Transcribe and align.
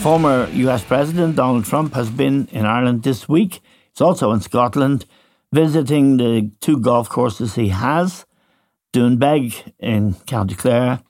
former 0.00 0.48
US 0.52 0.82
President 0.82 1.36
Donald 1.36 1.66
Trump 1.66 1.92
has 1.92 2.08
been 2.08 2.48
in 2.52 2.64
Ireland 2.64 3.02
this 3.02 3.28
week. 3.28 3.60
He's 3.92 4.00
also 4.00 4.32
in 4.32 4.40
Scotland 4.40 5.04
visiting 5.52 6.16
the 6.16 6.50
two 6.60 6.78
golf 6.78 7.10
courses 7.10 7.54
he 7.54 7.68
has, 7.68 8.24
Doonbeg 8.94 9.74
in 9.78 10.14
County 10.26 10.54
Clare, 10.54 11.00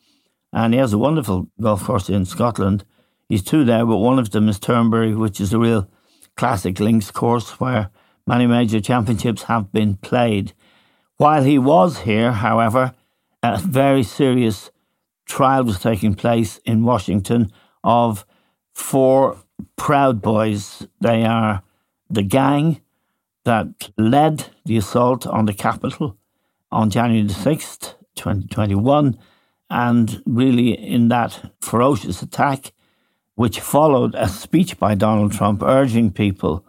and 0.53 0.75
he 0.75 0.81
has 0.81 0.93
a 0.93 0.99
wonderful 0.99 1.49
golf 1.61 1.85
course 1.85 2.11
in 2.11 2.25
Scotland. 2.25 2.85
He's 3.29 3.45
two 3.45 3.65
there, 3.65 3.87
but 3.87 3.99
one 3.99 4.19
of 4.19 4.31
them 4.31 4.49
is 4.49 4.59
Turnberry, 4.59 5.15
which 5.15 5.41
is 5.41 5.53
a 5.53 5.59
real 5.61 5.89
classic 6.37 6.81
links 6.81 7.13
course 7.13 7.61
where 7.61 7.91
many 8.27 8.49
major 8.49 8.81
championships 8.81 9.45
have 9.45 9.73
been 9.73 9.99
played. 9.99 10.53
While 11.17 11.45
he 11.45 11.61
was 11.61 11.99
here, 11.99 12.33
however, 12.33 12.95
a 13.41 13.59
very 13.59 14.03
serious 14.03 14.73
trial 15.27 15.63
was 15.63 15.79
taking 15.79 16.15
place 16.15 16.59
in 16.65 16.83
Washington 16.83 17.53
of 17.85 18.25
four 18.81 19.37
Proud 19.77 20.21
Boys. 20.21 20.87
They 21.01 21.25
are 21.25 21.63
the 22.09 22.23
gang 22.23 22.81
that 23.45 23.91
led 23.97 24.47
the 24.65 24.77
assault 24.77 25.27
on 25.27 25.47
the 25.47 25.55
Capitol 25.55 26.17
on 26.73 26.91
January 26.91 27.27
the 27.27 27.35
6th, 27.35 27.95
2021. 28.17 29.19
And 29.69 30.23
really, 30.27 30.71
in 30.73 31.09
that 31.09 31.53
ferocious 31.61 32.23
attack, 32.23 32.73
which 33.37 33.61
followed 33.61 34.15
a 34.17 34.29
speech 34.29 34.79
by 34.79 34.95
Donald 34.95 35.33
Trump 35.33 35.63
urging 35.63 36.11
people 36.11 36.65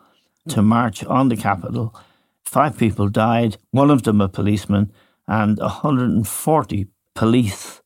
to 0.50 0.62
march 0.62 1.04
on 1.06 1.30
the 1.30 1.38
Capitol, 1.38 1.96
five 2.44 2.78
people 2.78 3.10
died, 3.10 3.58
one 3.72 3.90
of 3.90 4.04
them 4.04 4.22
a 4.22 4.30
policeman, 4.30 4.92
and 5.28 5.58
140 5.58 6.88
police 7.16 7.82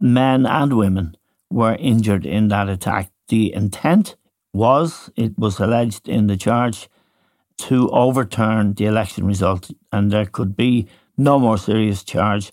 men 0.00 0.44
and 0.46 0.76
women 0.76 1.16
were 1.50 1.74
injured 1.76 2.26
in 2.26 2.48
that 2.48 2.68
attack. 2.68 3.10
The 3.28 3.52
intent 3.52 4.16
was, 4.52 5.10
it 5.16 5.38
was 5.38 5.58
alleged 5.58 6.08
in 6.08 6.26
the 6.26 6.36
charge, 6.36 6.88
to 7.58 7.90
overturn 7.90 8.74
the 8.74 8.84
election 8.84 9.26
result, 9.26 9.70
and 9.92 10.10
there 10.10 10.26
could 10.26 10.56
be 10.56 10.86
no 11.16 11.38
more 11.38 11.58
serious 11.58 12.04
charge. 12.04 12.52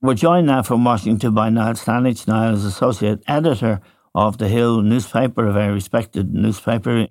We're 0.00 0.14
joined 0.14 0.48
now 0.48 0.62
from 0.62 0.84
Washington 0.84 1.32
by 1.32 1.48
Niall 1.48 1.74
Stanage. 1.74 2.26
Niall 2.26 2.54
is 2.54 2.64
associate 2.64 3.22
editor 3.28 3.80
of 4.14 4.38
the 4.38 4.48
Hill 4.48 4.82
newspaper, 4.82 5.46
a 5.46 5.52
very 5.52 5.72
respected 5.72 6.34
newspaper, 6.34 7.06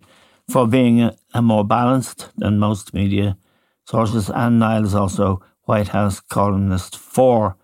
for 0.50 0.68
being 0.68 1.02
a, 1.02 1.16
a 1.34 1.42
more 1.42 1.64
balanced 1.64 2.30
than 2.36 2.60
most 2.60 2.94
media 2.94 3.38
sources. 3.86 4.30
And 4.30 4.60
Niall 4.60 4.86
is 4.86 4.94
also 4.94 5.42
White 5.64 5.90
House 5.90 6.20
columnist 6.20 6.98
for 6.98 7.56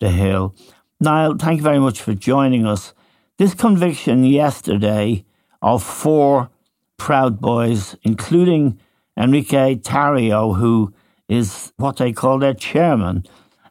the 0.00 0.10
Hill. 0.10 0.54
Niall, 1.00 1.36
thank 1.36 1.58
you 1.58 1.64
very 1.64 1.80
much 1.80 2.00
for 2.00 2.14
joining 2.14 2.64
us. 2.64 2.94
This 3.38 3.52
conviction 3.52 4.24
yesterday 4.24 5.26
of 5.60 5.82
four 5.82 6.48
Proud 6.96 7.38
Boys, 7.38 7.94
including 8.02 8.80
Enrique 9.14 9.74
Tarrio, 9.74 10.56
who 10.56 10.94
is 11.28 11.70
what 11.76 11.98
they 11.98 12.14
call 12.14 12.38
their 12.38 12.54
chairman, 12.54 13.24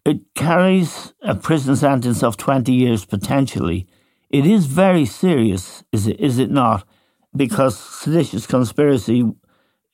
it 0.06 0.20
carries 0.36 1.16
a 1.24 1.34
prison 1.34 1.76
sentence 1.76 2.22
of 2.22 2.38
20 2.38 2.72
years 2.72 3.06
potentially. 3.06 3.88
It 4.30 4.46
is 4.46 4.68
very 4.68 5.04
serious, 5.04 5.84
is 5.92 6.06
it, 6.06 6.20
is 6.20 6.38
it 6.38 6.52
not? 6.52 6.88
Because 7.36 7.76
seditious 7.76 8.46
conspiracy 8.46 9.24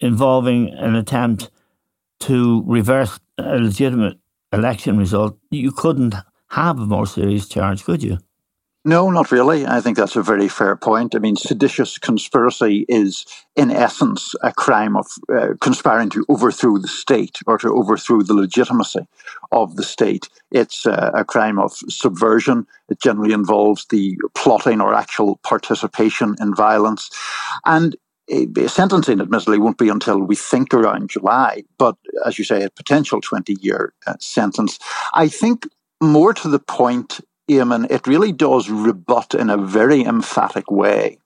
involving 0.02 0.70
an 0.74 0.96
attempt 0.96 1.50
to 2.22 2.62
reverse 2.68 3.22
a 3.38 3.58
legitimate 3.58 4.18
election 4.52 4.98
result, 4.98 5.38
you 5.50 5.72
couldn't 5.72 6.16
have 6.50 6.78
a 6.78 6.86
more 6.86 7.08
serious 7.08 7.48
charge, 7.48 7.86
could 7.86 8.04
you? 8.04 8.18
No, 8.84 9.12
not 9.12 9.31
really. 9.31 9.68
I 9.68 9.80
think 9.80 9.96
that's 9.96 10.16
a 10.16 10.24
very 10.24 10.47
fair 10.47 10.75
point. 10.75 11.14
I 11.14 11.19
mean, 11.19 11.36
seditious 11.36 12.00
conspiracy 12.00 12.84
is, 12.90 13.28
in 13.56 13.69
essence, 13.69 14.34
a 14.42 14.52
crime 14.52 14.97
of 14.97 15.06
uh, 15.31 15.50
conspiring 15.62 16.09
to 16.09 16.25
overthrow 16.30 16.80
the 16.80 16.88
state 16.88 17.38
or 17.46 17.59
to 17.59 17.72
overthrow 17.72 18.24
the 18.24 18.34
legitimacy 18.34 19.06
of 19.52 19.75
the 19.75 19.84
state. 19.84 20.30
It's 20.50 20.88
uh, 20.88 21.12
a 21.14 21.24
crime 21.24 21.59
of 21.59 21.74
subversion. 21.90 22.66
It 22.90 23.00
generally 23.00 23.34
involves 23.34 23.86
the 23.86 24.18
plotting 24.34 24.81
or 24.81 24.96
actual 24.96 25.38
participation 25.44 26.36
in 26.42 26.56
violence. 26.56 27.12
And 27.66 27.96
a 28.30 28.68
sentencing, 28.68 29.22
admittedly, 29.22 29.59
won't 29.59 29.78
be 29.78 29.90
until 29.90 30.19
we 30.19 30.36
think 30.36 30.74
around 30.74 31.09
July, 31.09 31.63
but 31.78 31.98
as 32.25 32.40
you 32.40 32.46
say, 32.46 32.63
a 32.63 32.69
potential 32.69 33.22
20 33.22 33.58
year 33.62 33.94
uh, 34.08 34.16
sentence. 34.19 34.80
I 35.13 35.28
think 35.28 35.68
more 36.02 36.34
to 36.34 36.48
the 36.48 36.59
point, 36.59 37.19
Eamon, 37.51 37.89
it 37.91 38.07
really 38.07 38.31
does 38.31 38.69
rebut 38.69 39.34
in 39.35 39.50
a 39.50 39.57
very 39.57 40.01
emphatic 40.03 40.69
way 40.72 41.17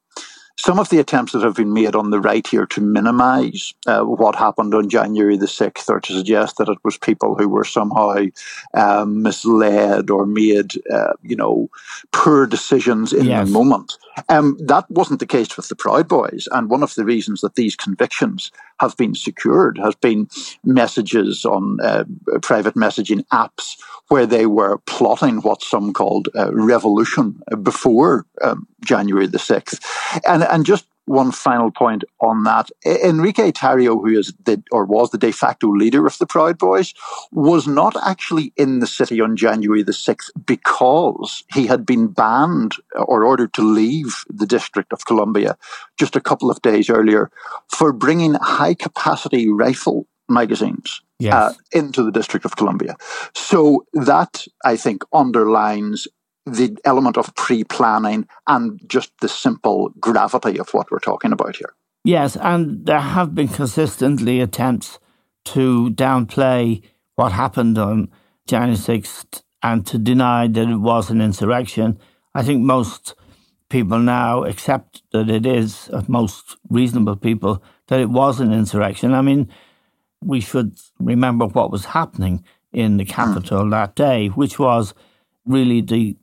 some 0.57 0.79
of 0.79 0.89
the 0.89 0.99
attempts 0.99 1.33
that 1.33 1.43
have 1.43 1.55
been 1.55 1.73
made 1.73 1.95
on 1.95 2.11
the 2.11 2.19
right 2.19 2.47
here 2.47 2.65
to 2.65 2.81
minimize 2.81 3.73
uh, 3.87 4.01
what 4.01 4.35
happened 4.35 4.73
on 4.73 4.89
January 4.89 5.37
the 5.37 5.45
6th 5.45 5.89
or 5.89 5.99
to 5.99 6.13
suggest 6.13 6.57
that 6.57 6.69
it 6.69 6.77
was 6.83 6.97
people 6.97 7.35
who 7.35 7.49
were 7.49 7.65
somehow 7.65 8.25
um, 8.73 9.21
misled 9.21 10.09
or 10.09 10.25
made, 10.25 10.71
uh, 10.91 11.13
you 11.21 11.35
know, 11.35 11.69
poor 12.13 12.45
decisions 12.45 13.11
in 13.11 13.25
yes. 13.25 13.47
the 13.47 13.53
moment. 13.53 13.97
Um, 14.29 14.57
that 14.61 14.89
wasn't 14.89 15.19
the 15.19 15.27
case 15.27 15.57
with 15.57 15.67
the 15.67 15.75
Proud 15.75 16.07
Boys. 16.07 16.47
And 16.51 16.69
one 16.69 16.83
of 16.83 16.95
the 16.95 17.03
reasons 17.03 17.41
that 17.41 17.55
these 17.55 17.75
convictions 17.75 18.49
have 18.79 18.95
been 18.97 19.15
secured 19.15 19.77
has 19.77 19.95
been 19.95 20.27
messages 20.63 21.45
on 21.45 21.77
uh, 21.81 22.03
private 22.41 22.75
messaging 22.75 23.25
apps 23.27 23.77
where 24.09 24.25
they 24.25 24.45
were 24.45 24.77
plotting 24.85 25.37
what 25.37 25.61
some 25.61 25.93
called 25.93 26.29
revolution 26.51 27.41
before 27.63 28.25
um, 28.41 28.67
January 28.83 29.27
the 29.27 29.37
6th. 29.37 29.81
And, 30.27 30.43
and 30.43 30.65
just 30.65 30.85
one 31.05 31.31
final 31.31 31.71
point 31.71 32.03
on 32.19 32.43
that. 32.43 32.69
Enrique 32.85 33.51
Tarrio, 33.51 34.01
who 34.01 34.19
is 34.19 34.33
the, 34.43 34.61
or 34.71 34.85
was 34.85 35.11
the 35.11 35.17
de 35.17 35.31
facto 35.31 35.69
leader 35.69 36.05
of 36.05 36.17
the 36.17 36.25
Proud 36.25 36.57
Boys, 36.57 36.93
was 37.31 37.67
not 37.67 37.95
actually 38.05 38.53
in 38.57 38.79
the 38.79 38.87
city 38.87 39.21
on 39.21 39.35
January 39.35 39.83
the 39.83 39.91
6th 39.91 40.29
because 40.45 41.43
he 41.53 41.67
had 41.67 41.85
been 41.85 42.07
banned 42.07 42.73
or 42.95 43.23
ordered 43.23 43.53
to 43.53 43.61
leave 43.61 44.13
the 44.29 44.47
District 44.47 44.91
of 44.91 45.05
Columbia 45.05 45.57
just 45.97 46.15
a 46.15 46.21
couple 46.21 46.49
of 46.49 46.61
days 46.61 46.89
earlier 46.89 47.29
for 47.67 47.93
bringing 47.93 48.33
high 48.35 48.73
capacity 48.73 49.49
rifle 49.49 50.07
magazines 50.27 51.01
yes. 51.19 51.33
uh, 51.33 51.53
into 51.71 52.03
the 52.03 52.11
District 52.11 52.45
of 52.45 52.55
Columbia. 52.55 52.95
So 53.33 53.85
that, 53.93 54.45
I 54.63 54.75
think, 54.75 55.03
underlines 55.13 56.07
the 56.45 56.77
element 56.85 57.17
of 57.17 57.33
pre 57.35 57.63
planning 57.63 58.27
and 58.47 58.79
just 58.87 59.11
the 59.21 59.29
simple 59.29 59.89
gravity 59.99 60.59
of 60.59 60.69
what 60.73 60.91
we're 60.91 60.99
talking 60.99 61.31
about 61.31 61.55
here. 61.55 61.73
Yes, 62.03 62.37
and 62.37 62.85
there 62.85 62.99
have 62.99 63.33
been 63.33 63.47
consistently 63.47 64.39
attempts 64.39 64.99
to 65.45 65.89
downplay 65.91 66.83
what 67.15 67.31
happened 67.31 67.77
on 67.77 68.11
January 68.47 68.77
6th 68.77 69.41
and 69.63 69.85
to 69.87 69.97
deny 69.97 70.47
that 70.47 70.69
it 70.69 70.77
was 70.77 71.09
an 71.09 71.21
insurrection. 71.21 71.97
I 72.35 72.43
think 72.43 72.61
most 72.61 73.15
people 73.69 73.97
now 73.97 74.43
accept 74.43 75.01
that 75.11 75.29
it 75.29 75.45
is, 75.45 75.89
uh, 75.91 76.03
most 76.07 76.57
reasonable 76.69 77.15
people, 77.15 77.63
that 77.87 77.99
it 77.99 78.09
was 78.09 78.39
an 78.39 78.53
insurrection. 78.53 79.13
I 79.13 79.21
mean, 79.21 79.49
we 80.21 80.41
should 80.41 80.77
remember 80.99 81.47
what 81.47 81.71
was 81.71 81.85
happening 81.85 82.43
in 82.71 82.97
the 82.97 83.05
capital 83.05 83.63
mm. 83.63 83.71
that 83.71 83.95
day, 83.95 84.27
which 84.27 84.59
was 84.59 84.93
really 85.45 85.81
the 85.81 86.15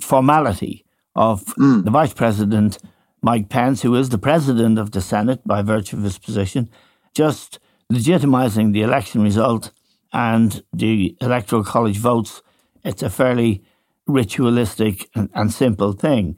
formality 0.00 0.84
of 1.14 1.44
mm. 1.56 1.84
the 1.84 1.90
vice 1.90 2.12
president, 2.12 2.78
Mike 3.22 3.48
Pence, 3.48 3.82
who 3.82 3.94
is 3.94 4.08
the 4.08 4.18
president 4.18 4.78
of 4.78 4.92
the 4.92 5.00
Senate 5.00 5.40
by 5.46 5.62
virtue 5.62 5.96
of 5.96 6.02
his 6.02 6.18
position, 6.18 6.70
just 7.14 7.58
legitimizing 7.92 8.72
the 8.72 8.82
election 8.82 9.22
result 9.22 9.72
and 10.12 10.62
the 10.72 11.16
electoral 11.20 11.64
college 11.64 11.98
votes. 11.98 12.42
It's 12.84 13.02
a 13.02 13.10
fairly 13.10 13.62
ritualistic 14.06 15.08
and, 15.14 15.28
and 15.34 15.52
simple 15.52 15.92
thing. 15.92 16.36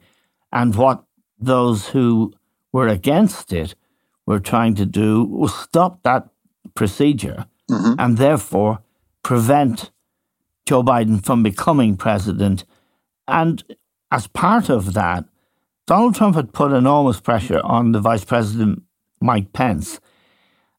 And 0.52 0.74
what 0.74 1.04
those 1.38 1.88
who 1.88 2.32
were 2.72 2.88
against 2.88 3.52
it 3.52 3.74
were 4.26 4.40
trying 4.40 4.74
to 4.76 4.86
do 4.86 5.24
was 5.24 5.54
stop 5.54 6.02
that 6.02 6.28
procedure 6.74 7.46
mm-hmm. 7.70 7.94
and 7.98 8.18
therefore 8.18 8.80
prevent 9.22 9.90
Joe 10.66 10.82
Biden 10.82 11.24
from 11.24 11.42
becoming 11.42 11.96
president. 11.96 12.64
And 13.28 13.62
as 14.10 14.26
part 14.26 14.68
of 14.68 14.94
that, 14.94 15.24
Donald 15.86 16.14
Trump 16.14 16.36
had 16.36 16.52
put 16.52 16.72
enormous 16.72 17.20
pressure 17.20 17.60
on 17.62 17.92
the 17.92 18.00
Vice 18.00 18.24
President 18.24 18.82
Mike 19.20 19.52
Pence. 19.52 20.00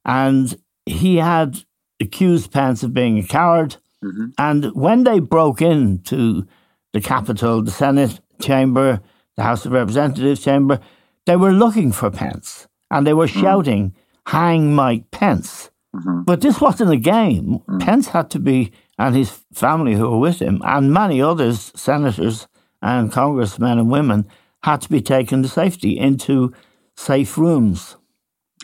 And 0.05 0.55
he 0.85 1.17
had 1.17 1.63
accused 1.99 2.51
Pence 2.51 2.83
of 2.83 2.93
being 2.93 3.17
a 3.17 3.23
coward. 3.23 3.77
Mm-hmm. 4.03 4.25
And 4.37 4.65
when 4.73 5.03
they 5.03 5.19
broke 5.19 5.61
into 5.61 6.45
the 6.93 7.01
Capitol, 7.01 7.61
the 7.61 7.71
Senate 7.71 8.19
chamber, 8.41 9.01
the 9.35 9.43
House 9.43 9.65
of 9.65 9.71
Representatives 9.71 10.43
chamber, 10.43 10.79
they 11.25 11.35
were 11.35 11.53
looking 11.53 11.91
for 11.91 12.11
Pence 12.11 12.67
and 12.91 13.07
they 13.07 13.13
were 13.13 13.27
mm-hmm. 13.27 13.41
shouting, 13.41 13.95
Hang 14.27 14.73
Mike 14.73 15.11
Pence. 15.11 15.71
Mm-hmm. 15.95 16.23
But 16.23 16.41
this 16.41 16.59
wasn't 16.59 16.91
a 16.91 16.97
game. 16.97 17.59
Mm-hmm. 17.59 17.79
Pence 17.79 18.07
had 18.07 18.29
to 18.31 18.39
be, 18.39 18.71
and 18.97 19.15
his 19.15 19.39
family 19.53 19.95
who 19.95 20.09
were 20.09 20.19
with 20.19 20.41
him, 20.41 20.61
and 20.63 20.93
many 20.93 21.21
others, 21.21 21.71
senators 21.75 22.47
and 22.81 23.11
congressmen 23.11 23.79
and 23.79 23.89
women, 23.89 24.27
had 24.63 24.81
to 24.81 24.89
be 24.89 25.01
taken 25.01 25.43
to 25.43 25.49
safety 25.49 25.97
into 25.97 26.53
safe 26.95 27.37
rooms. 27.37 27.97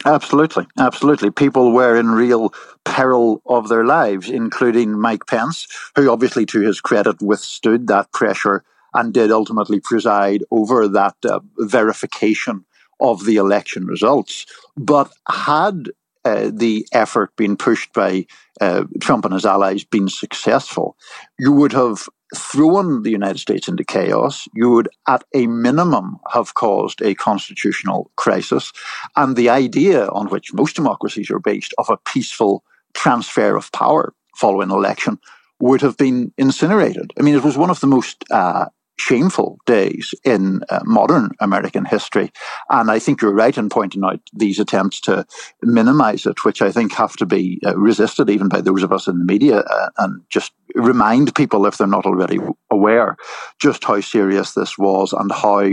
Absolutely, 0.05 0.65
absolutely. 0.77 1.29
People 1.29 1.73
were 1.73 1.97
in 1.97 2.09
real 2.11 2.53
peril 2.85 3.41
of 3.45 3.67
their 3.67 3.85
lives, 3.85 4.29
including 4.29 4.97
Mike 4.97 5.25
Pence, 5.27 5.67
who 5.95 6.09
obviously, 6.09 6.45
to 6.47 6.61
his 6.61 6.79
credit, 6.79 7.21
withstood 7.21 7.87
that 7.87 8.11
pressure 8.13 8.63
and 8.93 9.13
did 9.13 9.29
ultimately 9.29 9.79
preside 9.79 10.43
over 10.51 10.87
that 10.87 11.15
uh, 11.25 11.39
verification 11.57 12.65
of 13.01 13.25
the 13.25 13.35
election 13.35 13.85
results. 13.85 14.45
But 14.77 15.11
had 15.27 15.89
uh, 16.25 16.51
the 16.53 16.87
effort 16.91 17.35
being 17.35 17.55
pushed 17.55 17.93
by 17.93 18.25
uh, 18.61 18.83
Trump 18.99 19.25
and 19.25 19.33
his 19.33 19.45
allies 19.45 19.83
been 19.83 20.09
successful, 20.09 20.97
you 21.37 21.51
would 21.51 21.71
have 21.73 22.07
thrown 22.35 23.03
the 23.03 23.09
United 23.09 23.39
States 23.39 23.67
into 23.67 23.83
chaos. 23.83 24.47
You 24.53 24.69
would, 24.71 24.89
at 25.07 25.23
a 25.33 25.47
minimum, 25.47 26.19
have 26.31 26.53
caused 26.53 27.01
a 27.01 27.15
constitutional 27.15 28.11
crisis. 28.17 28.71
And 29.15 29.35
the 29.35 29.49
idea 29.49 30.07
on 30.09 30.27
which 30.27 30.53
most 30.53 30.75
democracies 30.75 31.31
are 31.31 31.39
based 31.39 31.73
of 31.77 31.89
a 31.89 31.97
peaceful 31.97 32.63
transfer 32.93 33.55
of 33.55 33.71
power 33.71 34.13
following 34.35 34.69
election 34.69 35.19
would 35.59 35.81
have 35.81 35.97
been 35.97 36.31
incinerated. 36.37 37.11
I 37.19 37.23
mean, 37.23 37.35
it 37.35 37.43
was 37.43 37.57
one 37.57 37.69
of 37.69 37.79
the 37.79 37.87
most 37.87 38.23
uh, 38.31 38.65
shameful 38.99 39.59
days 39.65 40.13
in 40.23 40.61
uh, 40.69 40.81
modern 40.83 41.31
American 41.39 41.85
history. 41.85 42.31
And 42.69 42.91
I 42.91 42.99
think 42.99 43.21
you're 43.21 43.33
right 43.33 43.57
in 43.57 43.69
pointing 43.69 44.03
out 44.03 44.19
these 44.33 44.59
attempts 44.59 44.99
to 45.01 45.25
minimize 45.61 46.25
it, 46.25 46.43
which 46.43 46.61
I 46.61 46.71
think 46.71 46.93
have 46.93 47.15
to 47.17 47.25
be 47.25 47.59
uh, 47.65 47.77
resisted 47.77 48.29
even 48.29 48.49
by 48.49 48.61
those 48.61 48.83
of 48.83 48.91
us 48.91 49.07
in 49.07 49.19
the 49.19 49.25
media 49.25 49.59
uh, 49.59 49.89
and 49.97 50.21
just 50.29 50.51
remind 50.75 51.33
people, 51.33 51.65
if 51.65 51.77
they're 51.77 51.87
not 51.87 52.05
already 52.05 52.39
aware, 52.69 53.15
just 53.59 53.83
how 53.83 54.01
serious 54.01 54.53
this 54.53 54.77
was 54.77 55.13
and 55.13 55.31
how 55.31 55.69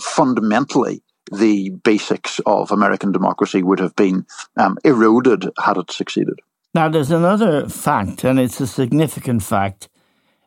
fundamentally 0.00 1.02
the 1.30 1.70
basics 1.84 2.40
of 2.46 2.70
American 2.70 3.12
democracy 3.12 3.62
would 3.62 3.78
have 3.78 3.94
been 3.96 4.26
um, 4.56 4.76
eroded 4.84 5.48
had 5.62 5.76
it 5.76 5.90
succeeded. 5.90 6.40
Now, 6.74 6.88
there's 6.88 7.10
another 7.10 7.68
fact, 7.68 8.24
and 8.24 8.40
it's 8.40 8.60
a 8.60 8.66
significant 8.66 9.42
fact 9.42 9.88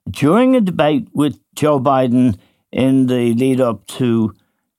during 0.10 0.56
a 0.56 0.62
debate 0.62 1.08
with 1.14 1.40
Joe 1.56 1.80
Biden 1.80 2.38
in 2.72 3.08
the 3.08 3.34
lead 3.34 3.62
up 3.62 3.88
to 3.88 4.34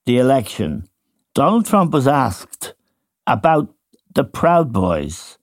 the 0.05 0.17
election, 0.17 0.87
Donald 1.33 1.65
Trump 1.65 1.91
was 1.93 2.07
asked 2.07 2.73
about 3.25 3.73
the 4.15 4.23
Proud 4.23 4.71
Boys. 4.71 5.37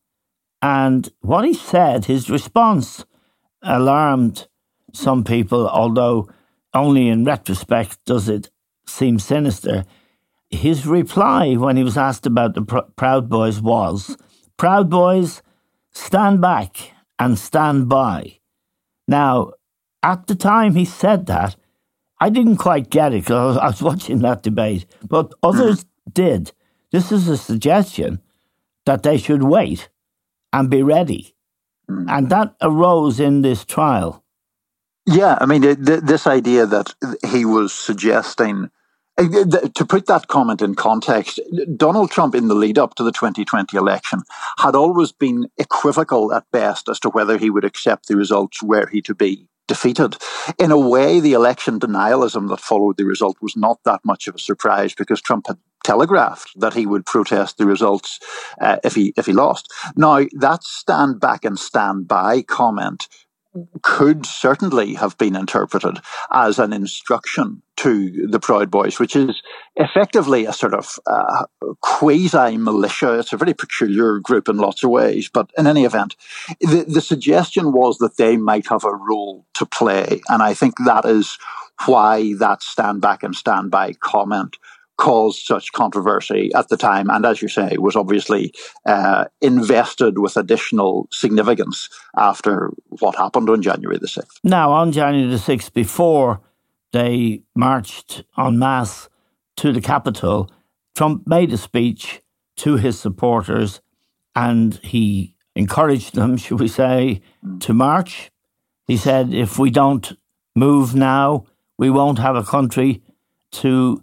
And 0.62 1.08
what 1.20 1.44
he 1.44 1.54
said, 1.54 2.06
his 2.06 2.30
response 2.30 3.04
alarmed 3.62 4.48
some 4.92 5.24
people, 5.24 5.68
although 5.68 6.28
only 6.72 7.08
in 7.08 7.24
retrospect 7.24 7.98
does 8.04 8.28
it 8.28 8.50
seem 8.86 9.18
sinister. 9.18 9.84
His 10.50 10.86
reply 10.86 11.54
when 11.54 11.76
he 11.76 11.84
was 11.84 11.96
asked 11.96 12.26
about 12.26 12.54
the 12.54 12.62
pr- 12.62 12.90
Proud 12.96 13.28
Boys 13.28 13.60
was 13.60 14.16
Proud 14.56 14.88
Boys, 14.88 15.42
stand 15.92 16.40
back 16.40 16.92
and 17.18 17.38
stand 17.38 17.88
by. 17.88 18.38
Now, 19.06 19.52
at 20.04 20.26
the 20.26 20.34
time 20.34 20.74
he 20.74 20.84
said 20.84 21.26
that, 21.26 21.56
I 22.20 22.28
didn't 22.28 22.58
quite 22.58 22.90
get 22.90 23.14
it 23.14 23.22
because 23.22 23.56
I 23.56 23.66
was 23.66 23.82
watching 23.82 24.18
that 24.20 24.42
debate, 24.42 24.86
but 25.02 25.32
others 25.42 25.86
did. 26.12 26.52
This 26.92 27.10
is 27.10 27.26
a 27.26 27.38
suggestion 27.38 28.20
that 28.84 29.02
they 29.02 29.16
should 29.16 29.42
wait 29.42 29.88
and 30.52 30.70
be 30.70 30.82
ready. 30.82 31.34
And 31.88 32.30
that 32.30 32.54
arose 32.60 33.18
in 33.18 33.42
this 33.42 33.64
trial. 33.64 34.22
Yeah, 35.06 35.38
I 35.40 35.46
mean, 35.46 35.62
this 35.62 36.26
idea 36.26 36.66
that 36.66 36.94
he 37.26 37.44
was 37.44 37.72
suggesting 37.72 38.70
uh, 39.16 39.28
to 39.74 39.84
put 39.86 40.06
that 40.06 40.28
comment 40.28 40.60
in 40.60 40.74
context, 40.74 41.40
Donald 41.76 42.10
Trump, 42.10 42.34
in 42.34 42.48
the 42.48 42.54
lead 42.54 42.78
up 42.78 42.94
to 42.96 43.02
the 43.02 43.12
2020 43.12 43.76
election, 43.76 44.22
had 44.58 44.74
always 44.74 45.12
been 45.12 45.48
equivocal 45.58 46.32
at 46.32 46.50
best 46.52 46.88
as 46.88 46.98
to 47.00 47.10
whether 47.10 47.38
he 47.38 47.50
would 47.50 47.64
accept 47.64 48.08
the 48.08 48.16
results 48.16 48.62
were 48.62 48.86
he 48.86 49.00
to 49.02 49.14
be 49.14 49.48
defeated. 49.66 50.16
In 50.58 50.70
a 50.70 50.78
way, 50.78 51.20
the 51.20 51.32
election 51.32 51.78
denialism 51.80 52.48
that 52.48 52.60
followed 52.60 52.96
the 52.96 53.04
result 53.04 53.36
was 53.40 53.56
not 53.56 53.78
that 53.84 54.00
much 54.04 54.28
of 54.28 54.34
a 54.34 54.38
surprise 54.38 54.94
because 54.94 55.20
Trump 55.20 55.46
had 55.46 55.58
telegraphed 55.84 56.58
that 56.58 56.74
he 56.74 56.86
would 56.86 57.04
protest 57.06 57.58
the 57.58 57.66
results 57.66 58.18
uh, 58.60 58.78
if 58.82 58.94
he 58.94 59.12
if 59.16 59.26
he 59.26 59.32
lost. 59.32 59.70
Now 59.96 60.24
that 60.32 60.64
stand 60.64 61.20
back 61.20 61.44
and 61.44 61.58
stand 61.58 62.08
by 62.08 62.42
comment 62.42 63.06
could 63.82 64.26
certainly 64.26 64.94
have 64.94 65.16
been 65.18 65.36
interpreted 65.36 65.98
as 66.30 66.58
an 66.58 66.72
instruction 66.72 67.62
to 67.76 68.26
the 68.28 68.40
Proud 68.40 68.70
Boys, 68.70 68.98
which 68.98 69.16
is 69.16 69.42
effectively 69.76 70.44
a 70.44 70.52
sort 70.52 70.74
of 70.74 70.98
uh, 71.06 71.46
quasi 71.80 72.56
militia. 72.56 73.18
It's 73.18 73.32
a 73.32 73.36
very 73.36 73.54
peculiar 73.54 74.18
group 74.18 74.48
in 74.48 74.56
lots 74.56 74.82
of 74.82 74.90
ways, 74.90 75.28
but 75.32 75.50
in 75.56 75.66
any 75.66 75.84
event, 75.84 76.16
the, 76.60 76.84
the 76.86 77.00
suggestion 77.00 77.72
was 77.72 77.98
that 77.98 78.16
they 78.16 78.36
might 78.36 78.68
have 78.68 78.84
a 78.84 78.94
role 78.94 79.44
to 79.54 79.66
play. 79.66 80.20
And 80.28 80.42
I 80.42 80.54
think 80.54 80.74
that 80.84 81.04
is 81.04 81.38
why 81.86 82.34
that 82.38 82.62
stand 82.62 83.00
back 83.00 83.22
and 83.22 83.34
stand 83.34 83.70
by 83.70 83.92
comment 83.94 84.56
caused 84.96 85.44
such 85.44 85.72
controversy 85.72 86.50
at 86.54 86.68
the 86.68 86.76
time, 86.76 87.10
and 87.10 87.26
as 87.26 87.42
you 87.42 87.48
say, 87.48 87.76
was 87.78 87.96
obviously 87.96 88.52
uh, 88.86 89.24
invested 89.40 90.18
with 90.18 90.36
additional 90.36 91.08
significance 91.10 91.88
after 92.16 92.70
what 93.00 93.16
happened 93.16 93.50
on 93.50 93.62
January 93.62 93.98
the 93.98 94.06
6th. 94.06 94.38
Now, 94.44 94.72
on 94.72 94.92
January 94.92 95.28
the 95.28 95.36
6th, 95.36 95.72
before 95.72 96.40
they 96.92 97.42
marched 97.54 98.24
en 98.38 98.58
masse 98.58 99.08
to 99.56 99.72
the 99.72 99.80
Capitol, 99.80 100.50
Trump 100.94 101.26
made 101.26 101.52
a 101.52 101.56
speech 101.56 102.22
to 102.56 102.76
his 102.76 102.98
supporters 102.98 103.80
and 104.36 104.74
he 104.76 105.34
encouraged 105.56 106.14
them, 106.14 106.36
should 106.38 106.60
we 106.60 106.68
say, 106.68 107.20
to 107.60 107.74
march. 107.74 108.30
He 108.86 108.96
said, 108.96 109.32
if 109.32 109.58
we 109.58 109.70
don't 109.70 110.12
move 110.54 110.94
now, 110.94 111.46
we 111.78 111.90
won't 111.90 112.18
have 112.18 112.36
a 112.36 112.44
country 112.44 113.02
to 113.52 114.02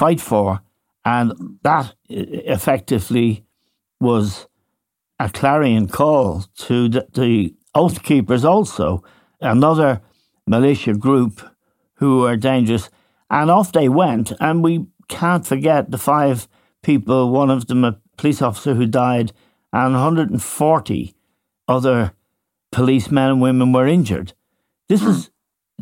fight 0.00 0.20
for. 0.20 0.62
And 1.04 1.58
that 1.62 1.94
effectively 2.08 3.44
was 4.00 4.48
a 5.18 5.28
clarion 5.28 5.88
call 5.88 6.44
to 6.66 6.88
the, 6.88 7.06
the 7.12 7.54
Oath 7.74 8.02
Keepers, 8.02 8.44
also, 8.44 9.04
another 9.40 10.00
militia 10.46 10.94
group 10.94 11.42
who 11.96 12.20
were 12.20 12.36
dangerous. 12.36 12.88
And 13.28 13.50
off 13.50 13.72
they 13.72 13.90
went. 13.90 14.32
And 14.40 14.64
we 14.64 14.86
can't 15.08 15.46
forget 15.46 15.90
the 15.90 15.98
five 15.98 16.48
people, 16.82 17.30
one 17.30 17.50
of 17.50 17.66
them 17.66 17.84
a 17.84 17.98
police 18.16 18.40
officer 18.40 18.74
who 18.74 18.86
died, 18.86 19.32
and 19.72 19.92
140 19.92 21.14
other 21.68 22.12
policemen 22.72 23.30
and 23.30 23.42
women 23.42 23.72
were 23.72 23.86
injured. 23.86 24.32
This 24.88 25.02
is 25.02 25.30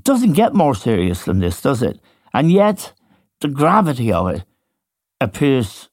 doesn't 0.03 0.33
get 0.33 0.55
more 0.55 0.75
serious 0.75 1.25
than 1.25 1.39
this, 1.41 1.61
does 1.61 1.83
it? 1.83 2.01
And 2.33 2.53
yet, 2.53 2.93
the 3.41 3.49
gravity 3.49 4.13
of 4.13 4.29
it 4.29 4.45
appears 5.21 5.89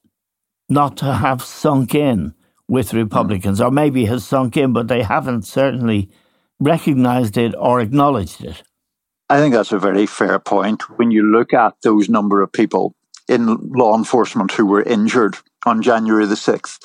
not 0.68 0.96
to 0.98 1.14
have 1.14 1.42
sunk 1.42 1.94
in 1.94 2.34
with 2.68 2.92
Republicans, 2.92 3.60
or 3.60 3.70
maybe 3.70 4.06
has 4.06 4.24
sunk 4.24 4.56
in, 4.56 4.72
but 4.72 4.88
they 4.88 5.02
haven't 5.02 5.42
certainly 5.42 6.10
recognized 6.58 7.36
it 7.36 7.54
or 7.56 7.80
acknowledged 7.80 8.42
it. 8.44 8.62
I 9.28 9.38
think 9.38 9.54
that's 9.54 9.72
a 9.72 9.78
very 9.78 10.06
fair 10.06 10.38
point. 10.38 10.98
When 10.98 11.10
you 11.10 11.22
look 11.22 11.52
at 11.52 11.74
those 11.82 12.08
number 12.08 12.42
of 12.42 12.52
people 12.52 12.94
in 13.28 13.56
law 13.72 13.96
enforcement 13.96 14.52
who 14.52 14.66
were 14.66 14.82
injured 14.82 15.36
on 15.64 15.82
January 15.82 16.26
the 16.26 16.34
6th, 16.34 16.78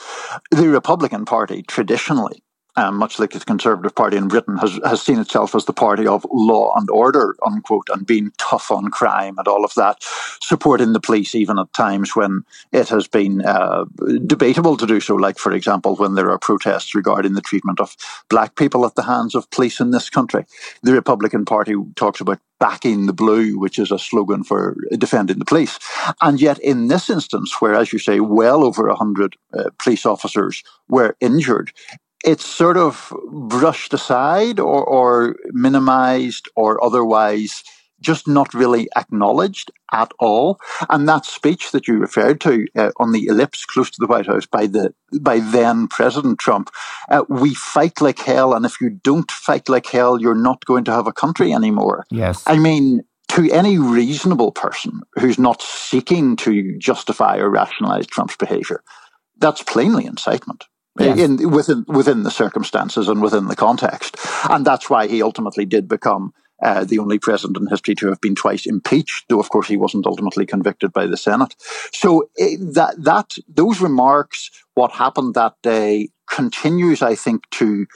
the 0.52 0.70
Republican 0.70 1.26
Party 1.26 1.64
traditionally 1.64 2.44
um, 2.76 2.98
much 2.98 3.20
like 3.20 3.32
the 3.32 3.40
Conservative 3.40 3.94
Party 3.96 4.18
in 4.18 4.28
Britain, 4.28 4.58
has, 4.58 4.80
has 4.86 5.02
seen 5.02 5.20
itself 5.20 5.56
as 5.56 5.66
the 5.66 5.74
party 5.74 6.08
of 6.08 6.26
law 6.32 6.74
and 6.76 6.90
order, 6.90 7.36
unquote, 7.46 7.88
and 7.94 8.06
being 8.06 8.32
tough 8.38 8.72
on 8.72 8.90
crime 8.90 9.38
and 9.38 9.48
all 9.48 9.66
of 9.66 9.74
that, 9.76 9.98
supporting 10.42 10.94
the 10.94 11.00
police 11.00 11.36
even 11.36 11.60
at 11.60 11.72
times 11.74 12.16
when 12.16 12.44
it 12.72 12.90
has 12.90 13.08
been 13.08 13.42
uh, 13.42 13.86
debatable 14.26 14.78
to 14.78 14.88
do 14.88 15.00
so, 15.00 15.16
like, 15.16 15.38
for 15.38 15.52
example, 15.52 15.96
when 15.96 16.16
there 16.16 16.32
are 16.32 16.40
protests 16.40 16.96
regarding 16.96 17.34
the 17.34 17.42
treatment 17.42 17.80
of 17.80 17.96
black 18.30 18.56
people 18.56 18.86
at 18.86 18.96
the 18.96 19.04
hands 19.04 19.36
of 19.36 19.50
police 19.52 19.80
in 19.80 19.92
this 19.92 20.10
country. 20.10 20.46
The 20.84 20.94
Republican 20.94 21.46
Party 21.46 21.76
talks 21.96 22.22
about 22.22 22.40
backing 22.62 23.08
the 23.08 23.14
blue, 23.14 23.58
which 23.58 23.80
is 23.80 23.92
a 23.92 23.98
slogan 23.98 24.44
for 24.44 24.78
defending 24.92 25.40
the 25.40 25.46
police. 25.46 25.80
And 26.22 26.40
yet, 26.40 26.60
in 26.60 26.88
this 26.88 27.10
instance, 27.10 27.60
where, 27.60 27.74
as 27.74 27.92
you 27.92 27.98
say, 27.98 28.20
well 28.20 28.64
over 28.64 28.88
100 28.88 29.36
uh, 29.58 29.72
police 29.80 30.06
officers 30.06 30.64
were 30.88 31.18
injured, 31.20 31.72
it's 32.24 32.46
sort 32.46 32.78
of 32.78 33.14
brushed 33.32 33.94
aside 33.94 34.60
or, 34.60 34.84
or 34.84 35.36
minimized 35.54 36.48
or 36.56 36.84
otherwise 36.84 37.64
just 38.02 38.28
not 38.28 38.54
really 38.54 38.90
acknowledged 38.96 39.72
at 39.92 40.12
all. 40.20 40.60
And 40.90 41.08
that 41.08 41.26
speech 41.26 41.72
that 41.72 41.88
you 41.88 41.98
referred 41.98 42.42
to 42.42 42.66
uh, 42.76 42.92
on 42.98 43.12
the 43.12 43.28
ellipse 43.28 43.64
close 43.64 43.92
to 43.92 43.98
the 44.00 44.08
White 44.08 44.26
House 44.26 44.46
by 44.46 44.66
the 44.66 44.94
by 45.20 45.40
then 45.40 45.88
President 45.88 46.40
Trump, 46.40 46.72
uh, 47.10 47.24
we 47.30 47.54
fight 47.54 48.02
like 48.02 48.20
hell, 48.20 48.54
and 48.54 48.66
if 48.66 48.82
you 48.82 48.90
don't 48.90 49.30
fight 49.32 49.70
like 49.70 49.86
hell, 49.86 50.20
you're 50.20 50.34
not 50.34 50.66
going 50.66 50.84
to 50.86 50.92
have 50.92 51.08
a 51.08 51.14
country 51.14 51.54
anymore. 51.54 52.06
Yes, 52.10 52.44
I 52.46 52.58
mean. 52.58 53.04
To 53.36 53.50
any 53.50 53.78
reasonable 53.78 54.52
person 54.52 55.04
who's 55.14 55.40
not 55.40 55.62
seeking 55.62 56.36
to 56.36 56.78
justify 56.80 57.38
or 57.38 57.50
rationalize 57.50 58.06
Trump's 58.06 58.36
behavior, 58.36 58.84
that's 59.38 59.64
plainly 59.64 60.06
incitement 60.06 60.66
yes. 61.04 61.20
in 61.20 61.50
within 61.52 61.86
within 61.88 62.24
the 62.24 62.32
circumstances 62.32 63.08
and 63.08 63.22
within 63.22 63.48
the 63.48 63.56
context, 63.56 64.18
and 64.50 64.66
that's 64.66 64.90
why 64.90 65.08
he 65.08 65.22
ultimately 65.22 65.66
did 65.66 65.88
become. 65.88 66.34
Uh, 66.64 66.84
the 66.84 67.00
only 67.00 67.18
president 67.18 67.58
in 67.58 67.66
history 67.66 67.96
to 67.96 68.08
have 68.08 68.22
been 68.22 68.36
twice 68.36 68.68
impeached, 68.68 69.26
though 69.28 69.40
of 69.40 69.50
course 69.50 69.68
he 69.68 69.78
wasn't 69.78 70.06
ultimately 70.06 70.46
convicted 70.46 70.94
by 70.94 71.08
the 71.08 71.18
Senate. 71.18 71.56
So 71.92 72.30
uh, 72.40 72.46
that 72.60 72.94
that 73.00 73.34
those 73.48 73.82
remarks, 73.82 74.52
what 74.76 74.92
happened 74.92 75.34
that 75.34 75.56
day, 75.64 76.10
continues, 76.30 77.02
I 77.02 77.16
think, 77.16 77.50
to 77.52 77.88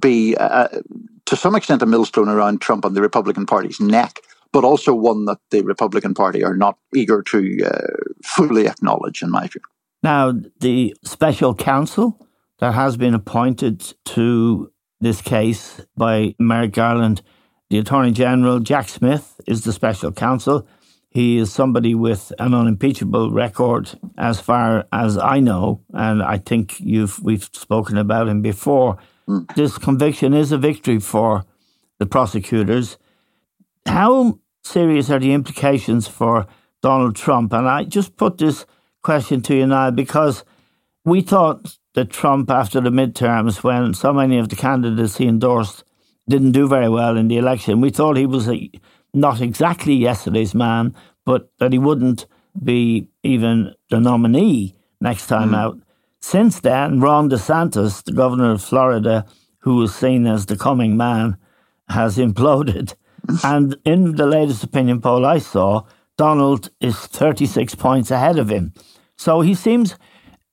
be 0.00 0.36
uh, 0.36 0.44
uh, 0.44 0.80
to 1.26 1.36
some 1.36 1.54
extent 1.54 1.82
a 1.82 1.86
millstone 1.86 2.28
around 2.28 2.60
Trump 2.60 2.84
and 2.84 2.96
the 2.96 3.02
Republican 3.02 3.46
Party's 3.46 3.80
neck, 3.80 4.20
but 4.52 4.64
also 4.64 4.94
one 4.94 5.24
that 5.26 5.38
the 5.50 5.62
Republican 5.62 6.14
Party 6.14 6.44
are 6.44 6.56
not 6.56 6.78
eager 6.94 7.22
to 7.22 7.64
uh, 7.64 8.12
fully 8.22 8.68
acknowledge, 8.68 9.22
in 9.22 9.30
my 9.30 9.46
view. 9.48 9.60
Now, 10.02 10.34
the 10.60 10.94
special 11.02 11.54
counsel 11.54 12.23
that 12.58 12.74
has 12.74 12.96
been 12.96 13.14
appointed 13.14 13.94
to 14.04 14.70
this 15.00 15.20
case 15.20 15.80
by 15.96 16.34
Merrick 16.38 16.72
Garland. 16.72 17.22
The 17.70 17.78
Attorney 17.78 18.12
General, 18.12 18.60
Jack 18.60 18.88
Smith, 18.88 19.40
is 19.46 19.64
the 19.64 19.72
special 19.72 20.12
counsel. 20.12 20.66
He 21.08 21.38
is 21.38 21.52
somebody 21.52 21.94
with 21.94 22.32
an 22.38 22.54
unimpeachable 22.54 23.30
record, 23.30 23.98
as 24.18 24.40
far 24.40 24.86
as 24.92 25.16
I 25.16 25.38
know, 25.38 25.80
and 25.92 26.22
I 26.22 26.38
think 26.38 26.80
you've 26.80 27.22
we've 27.22 27.48
spoken 27.52 27.96
about 27.96 28.28
him 28.28 28.42
before. 28.42 28.98
Mm. 29.28 29.54
This 29.54 29.78
conviction 29.78 30.34
is 30.34 30.50
a 30.50 30.58
victory 30.58 30.98
for 30.98 31.44
the 31.98 32.06
prosecutors. 32.06 32.98
How 33.86 34.40
serious 34.64 35.08
are 35.08 35.20
the 35.20 35.32
implications 35.32 36.08
for 36.08 36.46
Donald 36.82 37.14
Trump? 37.14 37.52
And 37.52 37.68
I 37.68 37.84
just 37.84 38.16
put 38.16 38.38
this 38.38 38.66
question 39.02 39.40
to 39.42 39.54
you 39.54 39.66
now 39.66 39.92
because 39.92 40.44
we 41.04 41.20
thought 41.20 41.78
that 41.94 42.10
Trump, 42.10 42.50
after 42.50 42.80
the 42.80 42.90
midterms, 42.90 43.62
when 43.62 43.94
so 43.94 44.12
many 44.12 44.38
of 44.38 44.48
the 44.48 44.56
candidates 44.56 45.16
he 45.16 45.26
endorsed 45.26 45.84
didn't 46.28 46.52
do 46.52 46.68
very 46.68 46.88
well 46.88 47.16
in 47.16 47.28
the 47.28 47.38
election, 47.38 47.80
we 47.80 47.90
thought 47.90 48.16
he 48.16 48.26
was 48.26 48.48
a, 48.48 48.70
not 49.12 49.40
exactly 49.40 49.94
yesterday's 49.94 50.54
man, 50.54 50.94
but 51.24 51.50
that 51.58 51.72
he 51.72 51.78
wouldn't 51.78 52.26
be 52.62 53.08
even 53.22 53.74
the 53.90 54.00
nominee 54.00 54.74
next 55.00 55.26
time 55.26 55.50
mm. 55.50 55.56
out. 55.56 55.78
Since 56.20 56.60
then, 56.60 57.00
Ron 57.00 57.28
DeSantis, 57.28 58.02
the 58.02 58.12
governor 58.12 58.52
of 58.52 58.62
Florida, 58.62 59.26
who 59.58 59.76
was 59.76 59.94
seen 59.94 60.26
as 60.26 60.46
the 60.46 60.56
coming 60.56 60.96
man, 60.96 61.36
has 61.88 62.16
imploded. 62.26 62.94
and 63.42 63.76
in 63.84 64.16
the 64.16 64.26
latest 64.26 64.64
opinion 64.64 65.00
poll 65.00 65.24
I 65.24 65.38
saw, 65.38 65.82
Donald 66.16 66.70
is 66.80 66.96
36 66.96 67.74
points 67.74 68.10
ahead 68.10 68.38
of 68.38 68.48
him. 68.48 68.72
So 69.16 69.40
he 69.40 69.54
seems 69.54 69.96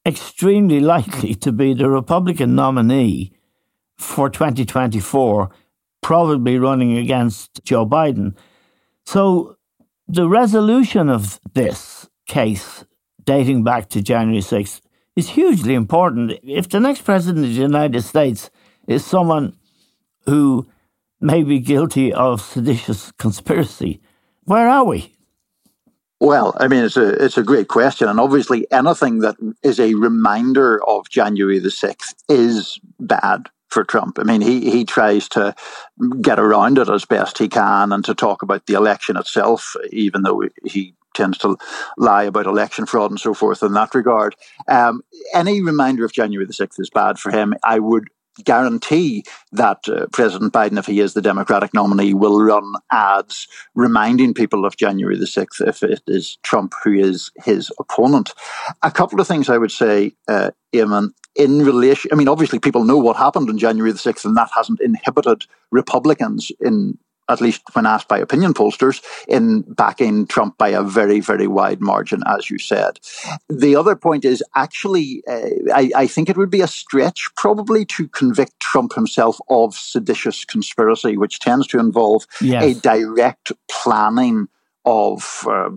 extremely 0.06 0.80
likely 0.80 1.36
to 1.36 1.52
be 1.52 1.74
the 1.74 1.90
Republican 1.90 2.56
nominee 2.56 3.34
for 3.98 4.30
2024, 4.30 5.50
probably 6.02 6.58
running 6.58 6.98
against 6.98 7.64
Joe 7.64 7.86
Biden. 7.86 8.36
So 9.06 9.58
the 10.08 10.28
resolution 10.28 11.10
of 11.10 11.40
this 11.54 12.10
case, 12.28 12.86
dating 13.24 13.64
back 13.64 13.90
to 13.90 14.02
January 14.02 14.42
6th, 14.42 14.82
is 15.16 15.30
hugely 15.30 15.74
important. 15.74 16.40
If 16.44 16.70
the 16.70 16.80
next 16.80 17.04
president 17.04 17.46
of 17.46 17.54
the 17.54 17.62
United 17.62 18.02
States 18.04 18.50
is 18.88 19.06
someone 19.06 19.56
who 20.26 20.68
may 21.20 21.44
be 21.44 21.60
guilty 21.60 22.12
of 22.12 22.42
seditious 22.42 23.12
conspiracy, 23.14 24.02
where 24.44 24.68
are 24.68 24.86
we? 24.86 25.14
Well, 26.22 26.56
I 26.60 26.68
mean, 26.68 26.84
it's 26.86 26.98
a 26.98 27.26
it's 27.26 27.40
a 27.40 27.44
great 27.44 27.68
question, 27.68 28.08
and 28.08 28.20
obviously, 28.20 28.72
anything 28.72 29.20
that 29.20 29.38
is 29.64 29.80
a 29.80 29.96
reminder 29.96 30.80
of 30.88 31.10
January 31.10 31.58
the 31.58 31.72
sixth 31.72 32.14
is 32.30 32.80
bad 33.00 33.48
for 33.70 33.84
Trump. 33.84 34.20
I 34.20 34.24
mean, 34.24 34.42
he 34.42 34.70
he 34.70 34.86
tries 34.86 35.28
to 35.30 35.56
get 36.22 36.40
around 36.40 36.78
it 36.78 36.90
as 36.90 37.06
best 37.06 37.40
he 37.40 37.50
can, 37.50 37.92
and 37.92 38.06
to 38.06 38.14
talk 38.14 38.44
about 38.44 38.68
the 38.68 38.76
election 38.76 39.18
itself, 39.18 39.76
even 39.92 40.22
though 40.22 40.44
he 40.64 40.94
tends 41.16 41.40
to 41.40 41.58
lie 41.98 42.24
about 42.26 42.46
election 42.46 42.86
fraud 42.86 43.10
and 43.10 43.20
so 43.20 43.34
forth 43.34 43.64
in 43.64 43.74
that 43.74 43.96
regard. 43.96 44.36
Um, 44.68 45.02
any 45.34 45.60
reminder 45.64 46.06
of 46.06 46.14
January 46.14 46.46
the 46.46 46.54
6th 46.54 46.80
is 46.80 46.90
bad 46.90 47.18
for 47.20 47.32
him. 47.32 47.56
I 47.64 47.80
would 47.80 48.10
guarantee 48.44 49.24
that 49.52 49.88
uh, 49.88 50.08
President 50.12 50.54
Biden, 50.54 50.78
if 50.78 50.86
he 50.86 51.00
is 51.00 51.14
the 51.14 51.22
Democratic 51.22 51.74
nominee, 51.74 52.14
will 52.14 52.42
run 52.42 52.74
ads 52.92 53.48
reminding 53.76 54.34
people 54.34 54.66
of 54.66 54.78
January 54.78 55.18
the 55.18 55.26
6th 55.26 55.68
if 55.68 55.84
it 55.84 56.02
is 56.08 56.38
Trump 56.44 56.74
who 56.84 56.94
is 56.94 57.32
his 57.44 57.72
opponent. 57.80 58.34
A 58.82 58.92
couple 58.92 59.20
of 59.20 59.28
things 59.28 59.50
I 59.50 59.58
would 59.58 59.72
say, 59.72 60.14
uh, 60.28 60.52
Eamon, 60.74 61.10
in 61.36 61.64
relation, 61.64 62.10
I 62.12 62.16
mean, 62.16 62.28
obviously 62.28 62.60
people 62.60 62.84
know 62.84 62.98
what 62.98 63.16
happened 63.16 63.50
on 63.50 63.58
January 63.58 63.92
the 63.92 63.98
6th, 63.98 64.26
and 64.26 64.36
that 64.36 64.50
hasn't 64.56 64.82
inhibited 64.82 65.46
Republicans 65.72 66.52
in 66.60 66.98
at 67.30 67.42
least 67.42 67.62
when 67.74 67.86
asked 67.86 68.08
by 68.08 68.20
opinion 68.20 68.54
pollsters, 68.54 69.02
in 69.28 69.62
backing 69.62 70.28
Trump 70.28 70.58
by 70.58 70.70
a 70.70 70.84
very, 70.84 71.20
very 71.20 71.48
wide 71.48 71.82
margin, 71.82 72.22
as 72.28 72.50
you 72.50 72.58
said. 72.58 73.00
The 73.50 73.76
other 73.76 73.96
point 73.96 74.26
is 74.26 74.44
actually, 74.56 75.24
uh, 75.28 75.50
I, 75.74 75.92
I, 75.96 76.08
think 76.08 76.30
it 76.30 76.38
would 76.38 76.50
be 76.50 76.62
a 76.62 76.68
stretch 76.68 77.30
probably 77.38 77.86
to 77.86 78.08
convict 78.10 78.60
Trump 78.60 78.94
himself 78.94 79.40
of 79.50 79.76
seditious 79.76 80.46
conspiracy, 80.46 81.18
which 81.18 81.40
tends 81.40 81.68
to 81.68 81.80
involve 81.80 82.26
yes. 82.42 82.64
a 82.64 82.80
direct 82.80 83.52
planning 83.70 84.48
of 84.84 85.46
uh, 85.48 85.70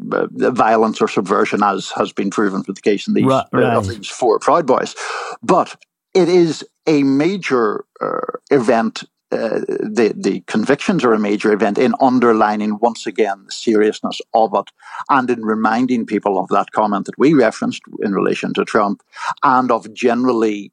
violence 0.53 1.01
or 1.01 1.09
subversion, 1.09 1.63
as 1.63 1.91
has 1.91 2.13
been 2.13 2.31
proven 2.31 2.65
with 2.67 2.77
the 2.77 2.83
case 2.83 3.07
in 3.07 3.15
these, 3.15 3.25
right, 3.25 3.47
right. 3.53 3.75
Uh, 3.75 3.79
of 3.79 3.89
these 3.89 4.09
four 4.09 4.39
Proud 4.39 4.67
Boys. 4.67 4.95
But 5.43 5.77
it 6.15 6.29
is 6.29 6.65
a 6.87 7.03
major 7.03 7.85
uh, 8.01 8.39
event 8.51 9.05
uh, 9.35 9.61
the 9.69 10.14
the 10.17 10.41
convictions 10.47 11.05
are 11.05 11.12
a 11.12 11.19
major 11.19 11.53
event 11.53 11.79
in 11.79 11.95
underlining 12.00 12.79
once 12.81 13.07
again 13.07 13.45
the 13.47 13.53
seriousness 13.53 14.21
of 14.33 14.55
it 14.55 14.71
and 15.11 15.29
in 15.29 15.43
reminding 15.43 16.07
people 16.07 16.38
of 16.38 16.49
that 16.49 16.71
comment 16.71 17.07
that 17.07 17.19
we 17.19 17.35
referenced 17.35 17.83
in 18.03 18.12
relation 18.12 18.55
to 18.55 18.64
Trump 18.64 19.03
and 19.43 19.71
of 19.71 19.93
generally 19.93 20.73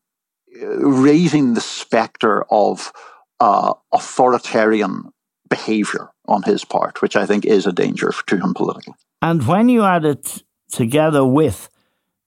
uh, 0.62 0.68
raising 0.78 1.54
the 1.54 1.62
specter 1.62 2.44
of 2.52 2.92
uh, 3.40 3.74
authoritarian 3.92 5.12
behavior 5.50 6.10
on 6.28 6.44
his 6.44 6.64
part, 6.64 7.02
which 7.02 7.16
I 7.16 7.26
think 7.26 7.46
is 7.46 7.66
a 7.66 7.72
danger 7.72 8.12
to 8.28 8.38
him 8.38 8.54
politically. 8.54 8.94
And 9.22 9.46
when 9.48 9.70
you 9.70 9.84
add 9.84 10.06
it 10.06 10.44
together 10.72 11.26
with 11.26 11.70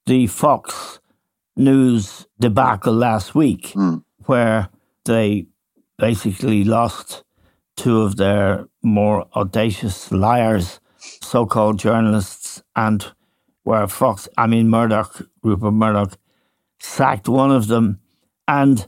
the 0.06 0.26
Fox 0.26 0.98
News 1.56 2.26
debacle 2.40 2.92
last 2.92 3.34
week, 3.34 3.68
mm. 3.74 4.02
where 4.26 4.68
they 5.04 5.46
basically 5.98 6.64
lost 6.64 7.24
two 7.76 8.02
of 8.02 8.16
their 8.16 8.66
more 8.82 9.26
audacious 9.34 10.12
liars, 10.12 10.80
so 10.98 11.46
called 11.46 11.78
journalists, 11.78 12.62
and 12.76 13.12
where 13.64 13.86
Fox, 13.88 14.28
I 14.36 14.46
mean 14.46 14.68
Murdoch, 14.68 15.22
Rupert 15.42 15.72
Murdoch, 15.72 16.18
sacked 16.78 17.28
one 17.28 17.50
of 17.50 17.66
them 17.66 17.98
and 18.46 18.86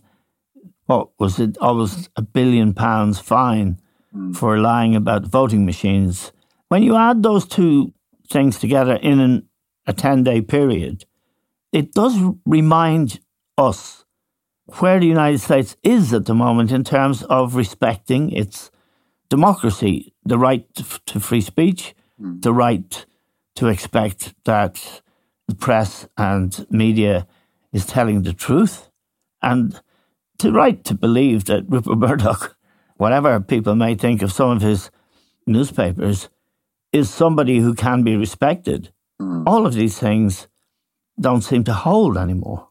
what 0.86 1.08
was 1.18 1.40
it, 1.40 1.56
almost 1.58 2.08
a 2.16 2.22
billion 2.22 2.72
pounds 2.72 3.18
fine 3.18 3.80
mm. 4.14 4.36
for 4.36 4.58
lying 4.58 4.94
about 4.94 5.26
voting 5.26 5.66
machines. 5.66 6.32
When 6.68 6.82
you 6.82 6.96
add 6.96 7.22
those 7.22 7.46
two 7.46 7.92
things 8.30 8.58
together 8.58 8.94
in 8.94 9.20
an, 9.20 9.48
a 9.86 9.92
10 9.92 10.22
day 10.24 10.40
period, 10.40 11.04
it 11.72 11.92
does 11.92 12.16
remind 12.44 13.20
us 13.58 14.04
where 14.66 14.98
the 14.98 15.06
United 15.06 15.40
States 15.40 15.76
is 15.82 16.12
at 16.12 16.26
the 16.26 16.34
moment 16.34 16.72
in 16.72 16.84
terms 16.84 17.22
of 17.24 17.54
respecting 17.54 18.30
its 18.32 18.70
democracy, 19.28 20.12
the 20.24 20.38
right 20.38 20.66
to 20.74 21.20
free 21.20 21.40
speech, 21.40 21.94
mm. 22.20 22.42
the 22.42 22.52
right 22.52 23.06
to 23.54 23.68
expect 23.68 24.34
that 24.44 25.02
the 25.48 25.54
press 25.54 26.08
and 26.16 26.66
media 26.70 27.26
is 27.72 27.86
telling 27.86 28.22
the 28.22 28.32
truth, 28.32 28.90
and 29.42 29.80
the 30.38 30.52
right 30.52 30.84
to 30.84 30.94
believe 30.94 31.44
that 31.44 31.64
Rupert 31.68 31.98
Murdoch, 31.98 32.56
whatever 32.96 33.40
people 33.40 33.74
may 33.74 33.94
think 33.94 34.22
of 34.22 34.32
some 34.32 34.50
of 34.50 34.62
his 34.62 34.90
newspapers, 35.46 36.28
is 36.92 37.08
somebody 37.08 37.58
who 37.58 37.74
can 37.74 38.02
be 38.02 38.16
respected. 38.16 38.92
Mm. 39.20 39.44
All 39.46 39.66
of 39.66 39.74
these 39.74 39.98
things 39.98 40.48
don't 41.20 41.42
seem 41.42 41.64
to 41.64 41.72
hold 41.72 42.16
anymore. 42.16 42.68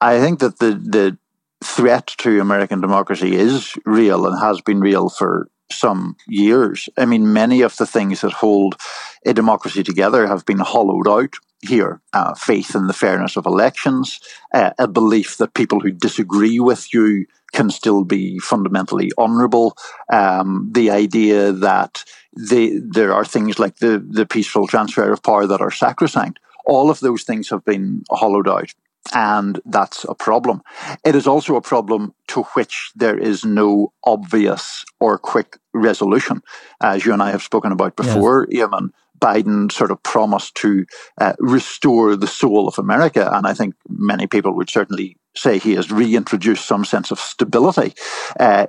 I 0.00 0.20
think 0.20 0.40
that 0.40 0.58
the, 0.58 0.74
the 0.74 1.18
threat 1.62 2.06
to 2.18 2.40
American 2.40 2.80
democracy 2.80 3.34
is 3.34 3.74
real 3.84 4.26
and 4.26 4.40
has 4.40 4.60
been 4.60 4.80
real 4.80 5.08
for 5.08 5.48
some 5.70 6.16
years. 6.28 6.88
I 6.96 7.06
mean, 7.06 7.32
many 7.32 7.62
of 7.62 7.76
the 7.76 7.86
things 7.86 8.20
that 8.20 8.32
hold 8.32 8.76
a 9.24 9.32
democracy 9.32 9.82
together 9.82 10.26
have 10.26 10.44
been 10.44 10.58
hollowed 10.58 11.08
out 11.08 11.34
here. 11.62 12.00
Uh, 12.12 12.34
faith 12.34 12.74
in 12.74 12.88
the 12.88 12.92
fairness 12.92 13.36
of 13.36 13.46
elections, 13.46 14.20
uh, 14.52 14.70
a 14.78 14.88
belief 14.88 15.36
that 15.38 15.54
people 15.54 15.80
who 15.80 15.90
disagree 15.90 16.60
with 16.60 16.92
you 16.92 17.26
can 17.52 17.70
still 17.70 18.04
be 18.04 18.38
fundamentally 18.38 19.10
honourable, 19.18 19.76
um, 20.12 20.68
the 20.72 20.90
idea 20.90 21.52
that 21.52 22.04
the, 22.34 22.80
there 22.82 23.12
are 23.12 23.24
things 23.24 23.58
like 23.58 23.76
the, 23.76 24.04
the 24.06 24.26
peaceful 24.26 24.66
transfer 24.66 25.12
of 25.12 25.22
power 25.22 25.46
that 25.46 25.60
are 25.60 25.70
sacrosanct. 25.70 26.38
All 26.64 26.90
of 26.90 27.00
those 27.00 27.24
things 27.24 27.50
have 27.50 27.64
been 27.64 28.04
hollowed 28.10 28.48
out 28.48 28.72
and 29.14 29.60
that's 29.64 30.04
a 30.08 30.14
problem. 30.14 30.62
It 31.04 31.14
is 31.14 31.26
also 31.26 31.56
a 31.56 31.60
problem 31.62 32.14
to 32.28 32.42
which 32.54 32.92
there 32.94 33.18
is 33.18 33.44
no 33.44 33.92
obvious 34.04 34.84
or 35.00 35.18
quick 35.18 35.58
resolution. 35.74 36.42
As 36.80 37.04
you 37.04 37.12
and 37.12 37.22
I 37.22 37.30
have 37.30 37.42
spoken 37.42 37.72
about 37.72 37.96
before, 37.96 38.46
yes. 38.50 38.68
Eamon, 38.68 38.90
Biden 39.18 39.70
sort 39.70 39.90
of 39.90 40.02
promised 40.02 40.54
to 40.56 40.84
uh, 41.20 41.32
restore 41.38 42.16
the 42.16 42.26
soul 42.26 42.66
of 42.68 42.78
America. 42.78 43.30
And 43.32 43.46
I 43.46 43.54
think 43.54 43.74
many 43.88 44.26
people 44.26 44.54
would 44.56 44.70
certainly 44.70 45.16
say 45.36 45.58
he 45.58 45.74
has 45.74 45.90
reintroduced 45.90 46.66
some 46.66 46.84
sense 46.84 47.10
of 47.10 47.18
stability 47.18 47.94
uh, 48.38 48.66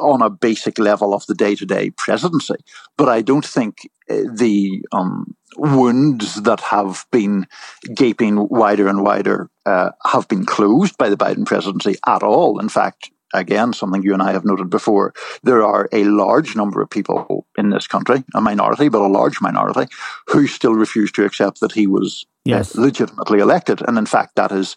on 0.00 0.22
a 0.22 0.30
basic 0.30 0.78
level 0.78 1.14
of 1.14 1.26
the 1.26 1.34
day 1.34 1.54
to 1.56 1.66
day 1.66 1.90
presidency. 1.90 2.54
But 2.96 3.08
I 3.08 3.22
don't 3.22 3.44
think 3.44 3.90
uh, 4.08 4.22
the 4.32 4.82
um, 4.92 5.36
wounds 5.58 6.42
that 6.42 6.60
have 6.60 7.06
been 7.10 7.46
gaping 7.94 8.48
wider 8.48 8.88
and 8.88 9.02
wider 9.02 9.50
uh, 9.66 9.90
have 10.06 10.28
been 10.28 10.44
closed 10.44 10.96
by 10.96 11.08
the 11.08 11.16
Biden 11.16 11.44
presidency 11.44 11.96
at 12.06 12.22
all. 12.22 12.58
In 12.58 12.68
fact, 12.68 13.10
again, 13.34 13.72
something 13.72 14.02
you 14.02 14.12
and 14.12 14.22
I 14.22 14.32
have 14.32 14.44
noted 14.44 14.70
before, 14.70 15.12
there 15.42 15.62
are 15.62 15.88
a 15.92 16.04
large 16.04 16.56
number 16.56 16.80
of 16.80 16.90
people 16.90 17.46
in 17.56 17.70
this 17.70 17.86
country, 17.86 18.24
a 18.34 18.40
minority, 18.40 18.88
but 18.88 19.02
a 19.02 19.08
large 19.08 19.40
minority, 19.40 19.92
who 20.28 20.46
still 20.46 20.74
refuse 20.74 21.12
to 21.12 21.24
accept 21.24 21.60
that 21.60 21.72
he 21.72 21.86
was 21.86 22.26
yes. 22.44 22.74
legitimately 22.74 23.40
elected. 23.40 23.82
And 23.86 23.98
in 23.98 24.06
fact, 24.06 24.36
that 24.36 24.52
is 24.52 24.76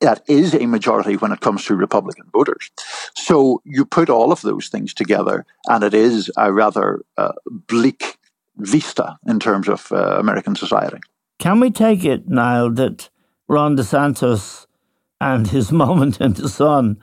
that 0.00 0.22
is 0.28 0.54
a 0.54 0.66
majority 0.66 1.16
when 1.16 1.32
it 1.32 1.40
comes 1.40 1.64
to 1.64 1.74
Republican 1.74 2.26
voters. 2.32 2.70
So 3.14 3.62
you 3.64 3.86
put 3.86 4.10
all 4.10 4.32
of 4.32 4.42
those 4.42 4.68
things 4.68 4.92
together, 4.92 5.46
and 5.68 5.82
it 5.82 5.94
is 5.94 6.30
a 6.36 6.52
rather 6.52 7.02
uh, 7.16 7.32
bleak 7.46 8.18
vista 8.56 9.18
in 9.26 9.40
terms 9.40 9.68
of 9.68 9.90
uh, 9.92 10.18
American 10.18 10.54
society. 10.54 10.98
Can 11.38 11.60
we 11.60 11.70
take 11.70 12.04
it, 12.04 12.28
Niall, 12.28 12.70
that 12.74 13.10
Ron 13.48 13.76
DeSantis 13.76 14.66
and 15.20 15.48
his 15.48 15.72
moment 15.84 16.20
in 16.20 16.34
the 16.34 16.48
sun, 16.48 16.96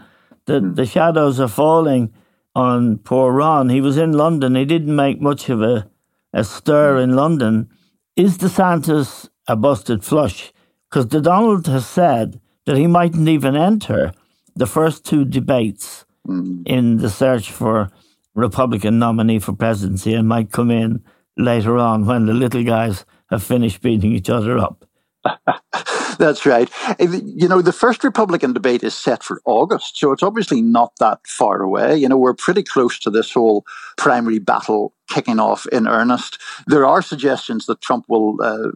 that 0.46 0.64
mm. 0.64 0.76
the 0.76 0.86
shadows 0.86 1.40
are 1.40 1.48
falling 1.48 2.14
on 2.56 2.98
poor 3.00 3.32
Ron? 3.32 3.70
He 3.70 3.82
was 3.82 3.98
in 3.98 4.14
London. 4.14 4.56
He 4.56 4.66
didn't 4.66 4.96
make 4.96 5.22
much 5.22 5.50
of 5.50 5.62
a, 5.62 5.90
a 6.34 6.44
stir 6.44 6.96
mm. 6.96 7.04
in 7.04 7.16
London. 7.16 7.70
Is 8.16 8.38
DeSantis 8.38 9.30
a 9.48 9.56
busted 9.56 10.04
flush? 10.04 10.54
Because 10.90 11.08
the 11.08 11.22
Donald 11.22 11.68
has 11.68 11.88
said 11.88 12.40
that 12.66 12.78
he 12.78 12.88
mightn't 12.88 13.28
even 13.28 13.56
enter 13.56 14.12
the 14.56 14.68
first 14.68 15.06
two 15.06 15.26
debates 15.26 16.06
mm. 16.28 16.64
in 16.66 16.98
the 16.98 17.10
search 17.10 17.52
for 17.52 17.90
Republican 18.34 19.00
nominee 19.00 19.40
for 19.40 19.54
presidency 19.54 20.14
and 20.14 20.28
might 20.28 20.52
come 20.52 20.72
in 20.72 21.04
later 21.38 21.78
on 21.78 22.06
when 22.06 22.26
the 22.26 22.34
little 22.34 22.64
guys 22.64 23.06
have 23.30 23.44
finished 23.44 23.82
beating 23.82 24.12
each 24.12 24.30
other 24.30 24.58
up. 24.58 24.86
That's 26.18 26.46
right. 26.46 26.70
Eh, 27.00 27.20
you 27.24 27.48
know, 27.48 27.62
the 27.62 27.72
first 27.74 28.04
Republican 28.04 28.54
debate 28.54 28.84
is 28.84 28.94
set 28.94 29.24
for 29.24 29.42
August, 29.46 29.98
so 29.98 30.12
it's 30.12 30.24
obviously 30.24 30.62
not 30.62 30.94
that 31.00 31.20
far 31.26 31.62
away. 31.62 31.98
You 31.98 32.10
know, 32.10 32.18
we're 32.18 32.34
pretty 32.34 32.64
close 32.64 33.00
to 33.00 33.10
this 33.10 33.32
whole 33.32 33.66
primary 33.98 34.40
battle 34.40 34.94
kicking 35.12 35.40
off 35.40 35.66
in 35.68 35.88
earnest. 35.88 36.40
There 36.68 36.86
are 36.86 37.02
suggestions 37.02 37.66
that 37.66 37.82
Trump 37.82 38.06
will 38.08 38.38
uh, 38.42 38.72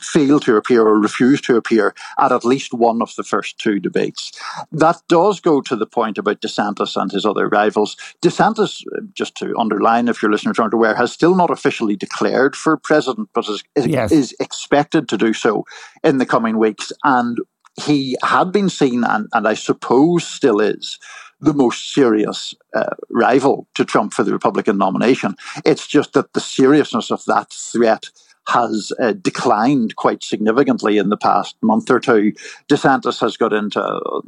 fail 0.00 0.38
to 0.40 0.56
appear 0.56 0.82
or 0.86 0.98
refuse 0.98 1.40
to 1.42 1.56
appear 1.56 1.94
at 2.18 2.32
at 2.32 2.44
least 2.44 2.72
one 2.72 3.02
of 3.02 3.14
the 3.16 3.24
first 3.24 3.58
two 3.58 3.80
debates. 3.80 4.32
That 4.70 5.02
does 5.08 5.40
go 5.40 5.60
to 5.62 5.76
the 5.76 5.86
point 5.86 6.18
about 6.18 6.40
DeSantis 6.40 7.00
and 7.00 7.10
his 7.10 7.26
other 7.26 7.48
rivals. 7.48 7.96
DeSantis, 8.22 8.82
just 9.14 9.34
to 9.36 9.54
underline, 9.58 10.08
if 10.08 10.22
your 10.22 10.30
listeners 10.30 10.58
aren't 10.58 10.74
aware, 10.74 10.94
has 10.94 11.12
still 11.12 11.34
not 11.34 11.50
officially 11.50 11.96
declared 11.96 12.54
for 12.54 12.76
president, 12.76 13.28
but 13.34 13.48
is, 13.48 13.64
yes. 13.76 14.12
is 14.12 14.34
expected 14.38 15.08
to 15.08 15.18
do 15.18 15.32
so 15.32 15.64
in 16.04 16.18
the 16.18 16.26
coming 16.26 16.58
weeks. 16.58 16.92
And 17.02 17.38
he 17.84 18.16
had 18.22 18.52
been 18.52 18.68
seen, 18.68 19.04
and, 19.04 19.26
and 19.32 19.48
I 19.48 19.54
suppose 19.54 20.26
still 20.26 20.60
is, 20.60 20.98
the 21.40 21.54
most 21.54 21.92
serious 21.92 22.54
uh, 22.74 22.94
rival 23.10 23.66
to 23.74 23.84
Trump 23.84 24.12
for 24.12 24.22
the 24.22 24.32
Republican 24.32 24.78
nomination. 24.78 25.36
It's 25.64 25.86
just 25.86 26.12
that 26.12 26.32
the 26.32 26.40
seriousness 26.40 27.10
of 27.10 27.24
that 27.26 27.52
threat 27.52 28.06
has 28.48 28.92
uh, 29.00 29.12
declined 29.12 29.96
quite 29.96 30.24
significantly 30.24 30.98
in 30.98 31.08
the 31.08 31.16
past 31.16 31.56
month 31.62 31.90
or 31.90 32.00
two. 32.00 32.32
DeSantis 32.68 33.20
has 33.20 33.36
got 33.36 33.52
into 33.52 33.80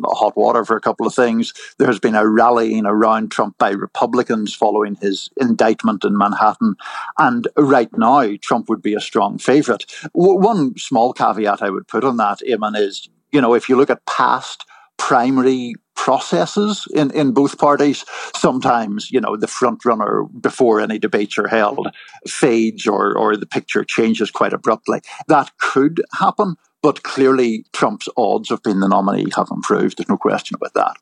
hot 0.04 0.36
water 0.36 0.64
for 0.64 0.76
a 0.76 0.80
couple 0.80 1.06
of 1.06 1.14
things. 1.14 1.52
There 1.78 1.88
has 1.88 1.98
been 1.98 2.14
a 2.14 2.28
rallying 2.28 2.86
around 2.86 3.32
Trump 3.32 3.58
by 3.58 3.70
Republicans 3.70 4.54
following 4.54 4.96
his 5.00 5.28
indictment 5.40 6.04
in 6.04 6.16
Manhattan. 6.16 6.76
And 7.18 7.48
right 7.56 7.90
now, 7.96 8.36
Trump 8.40 8.68
would 8.68 8.82
be 8.82 8.94
a 8.94 9.00
strong 9.00 9.38
favourite. 9.38 9.86
W- 10.14 10.38
one 10.38 10.78
small 10.78 11.12
caveat 11.12 11.62
I 11.62 11.70
would 11.70 11.88
put 11.88 12.04
on 12.04 12.16
that, 12.18 12.40
Eamon, 12.48 12.76
is, 12.76 13.08
you 13.32 13.40
know, 13.40 13.54
if 13.54 13.68
you 13.68 13.76
look 13.76 13.90
at 13.90 14.06
past 14.06 14.66
primary 14.98 15.74
processes 15.94 16.86
in, 16.94 17.10
in 17.12 17.32
both 17.32 17.58
parties. 17.58 18.04
Sometimes, 18.34 19.10
you 19.10 19.20
know, 19.20 19.36
the 19.36 19.46
front 19.46 19.84
runner 19.84 20.24
before 20.40 20.80
any 20.80 20.98
debates 20.98 21.38
are 21.38 21.48
held 21.48 21.88
fades 22.26 22.86
or, 22.86 23.16
or 23.16 23.36
the 23.36 23.46
picture 23.46 23.84
changes 23.84 24.30
quite 24.30 24.52
abruptly. 24.52 25.00
That 25.28 25.50
could 25.58 26.02
happen, 26.18 26.56
but 26.82 27.02
clearly 27.02 27.64
Trump's 27.72 28.08
odds 28.16 28.50
of 28.50 28.62
being 28.62 28.80
the 28.80 28.88
nominee 28.88 29.26
have 29.36 29.48
improved. 29.50 29.98
There's 29.98 30.08
no 30.08 30.16
question 30.16 30.56
about 30.56 30.74
that. 30.74 30.96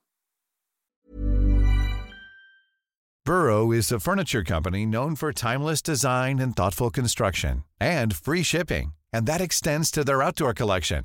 Burrow 3.25 3.71
is 3.71 3.93
a 3.93 4.01
furniture 4.01 4.43
company 4.43 4.87
known 4.87 5.15
for 5.15 5.33
timeless 5.33 5.83
design 5.83 6.39
and 6.39 6.57
thoughtful 6.57 6.91
construction 6.91 7.65
and 7.79 8.17
free 8.17 8.43
shipping, 8.43 8.93
and 9.13 9.27
that 9.27 9.41
extends 9.41 9.91
to 9.91 10.03
their 10.03 10.23
outdoor 10.23 10.55
collection. 10.55 11.05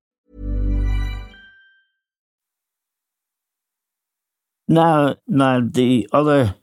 Now, 4.71 5.15
now 5.27 5.59
the 5.59 6.07
other 6.13 6.55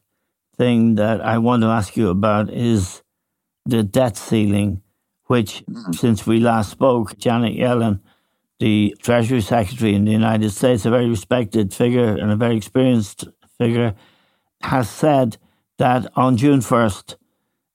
thing 0.56 0.94
that 0.94 1.20
I 1.20 1.36
want 1.36 1.62
to 1.62 1.68
ask 1.68 1.94
you 1.94 2.08
about 2.08 2.48
is 2.48 3.02
the 3.66 3.82
debt 3.82 4.16
ceiling, 4.16 4.80
which 5.26 5.62
since 5.92 6.26
we 6.26 6.40
last 6.40 6.70
spoke, 6.70 7.18
Janet 7.18 7.54
Yellen, 7.54 8.00
the 8.60 8.96
Treasury 9.02 9.42
Secretary 9.42 9.94
in 9.94 10.06
the 10.06 10.12
United 10.12 10.52
States, 10.52 10.86
a 10.86 10.90
very 10.90 11.06
respected 11.06 11.74
figure 11.74 12.16
and 12.16 12.30
a 12.30 12.36
very 12.36 12.56
experienced 12.56 13.28
figure, 13.58 13.94
has 14.62 14.88
said 14.88 15.36
that 15.76 16.10
on 16.16 16.38
June 16.38 16.60
1st, 16.60 17.16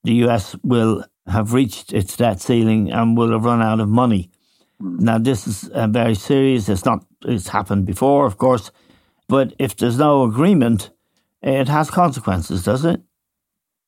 the 0.03 0.13
US 0.25 0.55
will 0.63 1.05
have 1.27 1.53
reached 1.53 1.93
its 1.93 2.17
debt 2.17 2.41
ceiling 2.41 2.91
and 2.91 3.15
will 3.15 3.33
have 3.33 3.45
run 3.45 3.61
out 3.61 3.79
of 3.79 3.87
money. 3.87 4.31
Now, 4.79 5.19
this 5.19 5.45
is 5.45 5.69
uh, 5.69 5.85
very 5.85 6.15
serious. 6.15 6.69
It's 6.69 6.85
not. 6.85 7.05
It's 7.23 7.49
happened 7.49 7.85
before, 7.85 8.25
of 8.25 8.37
course, 8.37 8.71
but 9.27 9.53
if 9.59 9.75
there's 9.75 9.97
no 9.97 10.23
agreement, 10.23 10.91
it 11.41 11.67
has 11.67 11.89
consequences, 11.89 12.63
does 12.63 12.85
it? 12.85 13.01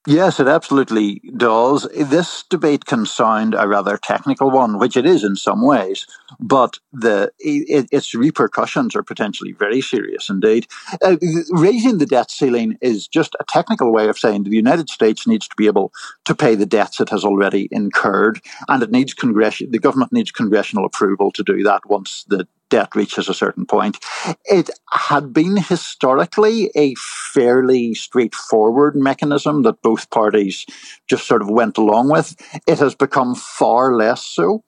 Yes, 0.08 0.39
it 0.39 0.48
absolutely 0.48 1.19
does. 1.36 1.88
This 1.95 2.43
debate 2.43 2.86
can 2.86 3.08
sound 3.08 3.56
a 3.58 3.67
rather 3.67 3.98
technical 3.98 4.52
one, 4.52 4.78
which 4.78 4.95
it 4.95 5.06
is 5.06 5.24
in 5.24 5.36
some 5.36 5.65
ways, 5.65 6.06
but 6.39 6.78
the 6.93 7.32
it, 7.39 7.88
its 7.91 8.13
repercussions 8.13 8.95
are 8.95 9.02
potentially 9.02 9.54
very 9.54 9.82
serious 9.82 10.30
indeed. 10.30 10.67
Uh, 11.02 11.15
raising 11.50 11.98
the 11.98 12.06
debt 12.06 12.30
ceiling 12.30 12.78
is 12.82 13.08
just 13.08 13.36
a 13.39 13.45
technical 13.45 13.91
way 13.91 14.08
of 14.08 14.19
saying 14.19 14.43
the 14.43 14.52
United 14.52 14.89
States 14.89 15.26
needs 15.26 15.48
to 15.48 15.56
be 15.56 15.65
able 15.65 15.91
to 16.26 16.36
pay 16.36 16.54
the 16.54 16.67
debts 16.67 17.00
it 17.00 17.10
has 17.10 17.26
already 17.26 17.67
incurred, 17.71 18.39
and 18.67 18.84
it 18.84 18.91
needs 18.91 19.15
congression. 19.15 19.71
The 19.71 19.80
government 19.80 20.13
needs 20.13 20.30
congressional 20.30 20.86
approval 20.86 21.32
to 21.32 21.43
do 21.43 21.63
that 21.63 21.89
once 21.89 22.26
the 22.28 22.48
debt 22.69 22.95
reaches 22.95 23.30
a 23.30 23.34
certain 23.34 23.65
point. 23.65 23.97
It 24.45 24.69
had 24.91 25.34
been 25.34 25.58
historically 25.58 26.71
a 26.75 26.95
fairly 26.95 27.93
straightforward 27.93 28.95
mechanism 28.95 29.63
that 29.63 29.82
both 29.82 30.10
parties 30.10 30.65
just 31.08 31.28
sort 31.28 31.41
of 31.41 31.49
went 31.49 31.78
along 31.78 32.10
with. 32.10 32.36
It 32.67 32.80
has 32.80 32.95
become 32.95 33.36
far 33.36 33.95
less 33.95 34.25
so. 34.25 34.63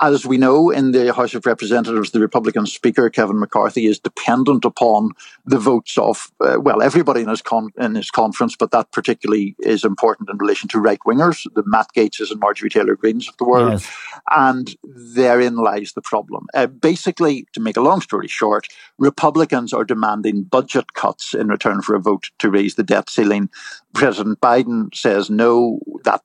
As 0.00 0.24
we 0.24 0.38
know, 0.38 0.70
in 0.70 0.92
the 0.92 1.12
House 1.12 1.34
of 1.34 1.44
Representatives, 1.44 2.12
the 2.12 2.20
Republican 2.20 2.66
Speaker, 2.66 3.10
Kevin 3.10 3.38
McCarthy, 3.38 3.86
is 3.86 3.98
dependent 3.98 4.64
upon 4.64 5.10
the 5.44 5.58
votes 5.58 5.98
of, 5.98 6.30
uh, 6.40 6.58
well, 6.60 6.82
everybody 6.82 7.22
in 7.22 7.28
his, 7.28 7.42
con- 7.42 7.72
in 7.78 7.94
his 7.94 8.10
conference, 8.10 8.54
but 8.56 8.70
that 8.70 8.92
particularly 8.92 9.56
is 9.58 9.84
important 9.84 10.30
in 10.30 10.38
relation 10.38 10.68
to 10.68 10.78
right 10.78 11.00
wingers, 11.06 11.46
the 11.54 11.64
Matt 11.66 11.88
Gaetzes 11.96 12.30
and 12.30 12.40
Marjorie 12.40 12.70
Taylor 12.70 12.96
Greenes 12.96 13.28
of 13.28 13.36
the 13.38 13.44
world. 13.44 13.72
Yes. 13.72 13.90
And 14.30 14.76
therein 14.84 15.56
lies 15.56 15.92
the 15.92 16.02
problem. 16.02 16.46
Uh, 16.54 16.66
basically, 16.66 17.46
to 17.52 17.60
make 17.60 17.76
a 17.76 17.82
long 17.82 18.00
story 18.00 18.28
short, 18.28 18.68
Republicans 18.98 19.72
are 19.72 19.84
demanding 19.84 20.44
budget 20.44 20.94
cuts 20.94 21.34
in 21.34 21.48
return 21.48 21.82
for 21.82 21.96
a 21.96 22.00
vote 22.00 22.30
to 22.38 22.50
raise 22.50 22.76
the 22.76 22.84
debt 22.84 23.10
ceiling. 23.10 23.48
President 23.94 24.40
Biden 24.40 24.94
says 24.94 25.28
no, 25.28 25.80
that 26.04 26.22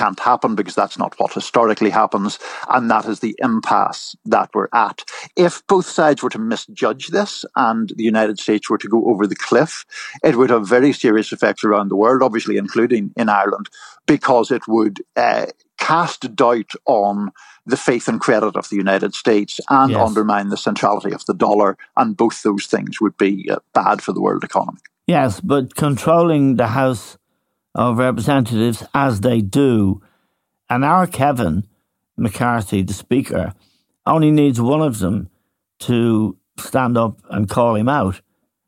can't 0.00 0.20
happen 0.20 0.54
because 0.54 0.74
that's 0.74 0.98
not 0.98 1.14
what 1.18 1.34
historically 1.34 1.90
happens. 1.90 2.38
And 2.70 2.90
that 2.90 3.04
is 3.04 3.20
the 3.20 3.36
impasse 3.38 4.16
that 4.24 4.48
we're 4.54 4.68
at. 4.72 5.04
If 5.36 5.66
both 5.66 5.84
sides 5.84 6.22
were 6.22 6.30
to 6.30 6.38
misjudge 6.38 7.08
this 7.08 7.44
and 7.54 7.92
the 7.94 8.04
United 8.04 8.38
States 8.38 8.70
were 8.70 8.78
to 8.78 8.88
go 8.88 9.04
over 9.10 9.26
the 9.26 9.36
cliff, 9.36 9.84
it 10.24 10.36
would 10.36 10.48
have 10.48 10.66
very 10.66 10.94
serious 10.94 11.32
effects 11.32 11.64
around 11.64 11.88
the 11.88 11.96
world, 11.96 12.22
obviously, 12.22 12.56
including 12.56 13.12
in 13.14 13.28
Ireland, 13.28 13.68
because 14.06 14.50
it 14.50 14.66
would 14.66 15.00
uh, 15.16 15.46
cast 15.76 16.34
doubt 16.34 16.72
on 16.86 17.30
the 17.66 17.76
faith 17.76 18.08
and 18.08 18.20
credit 18.20 18.56
of 18.56 18.70
the 18.70 18.76
United 18.76 19.14
States 19.14 19.60
and 19.68 19.92
Yes. 19.92 20.00
undermine 20.08 20.48
the 20.48 20.56
centrality 20.56 21.12
of 21.12 21.26
the 21.26 21.34
dollar. 21.34 21.76
And 21.98 22.16
both 22.16 22.42
those 22.42 22.64
things 22.66 23.02
would 23.02 23.18
be 23.18 23.50
uh, 23.50 23.58
bad 23.74 24.00
for 24.00 24.14
the 24.14 24.22
world 24.22 24.44
economy. 24.44 24.78
Yes, 25.06 25.40
but 25.40 25.74
controlling 25.74 26.56
the 26.56 26.68
House 26.68 27.18
of 27.74 27.98
Representatives 27.98 28.82
as 28.94 29.20
they 29.20 29.40
do, 29.40 30.02
and 30.68 30.84
our 30.84 31.06
Kevin 31.06 31.66
McCarthy, 32.16 32.82
the 32.82 32.92
Speaker, 32.92 33.54
only 34.06 34.30
needs 34.30 34.60
one 34.60 34.82
of 34.82 34.98
them 34.98 35.28
to 35.80 36.36
stand 36.58 36.98
up 36.98 37.20
and 37.30 37.48
call 37.48 37.74
him 37.74 37.88
out, 37.88 38.20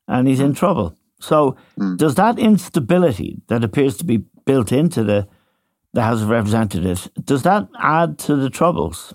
and 0.09 0.29
he's 0.29 0.41
in 0.41 0.49
hmm. 0.49 0.55
trouble. 0.55 0.97
So, 1.21 1.57
hmm. 1.77 1.97
does 1.97 2.15
that 2.17 2.39
instability 2.39 3.43
that 3.49 3.65
appears 3.65 3.97
to 3.99 4.05
be 4.05 4.25
built 4.45 4.73
into 4.73 5.05
the 5.05 5.29
the 5.93 6.03
House 6.03 6.23
of 6.23 6.31
Representatives 6.31 7.11
does 7.23 7.43
that 7.43 7.69
add 7.79 8.19
to 8.21 8.37
the 8.37 8.51
troubles? 8.51 9.15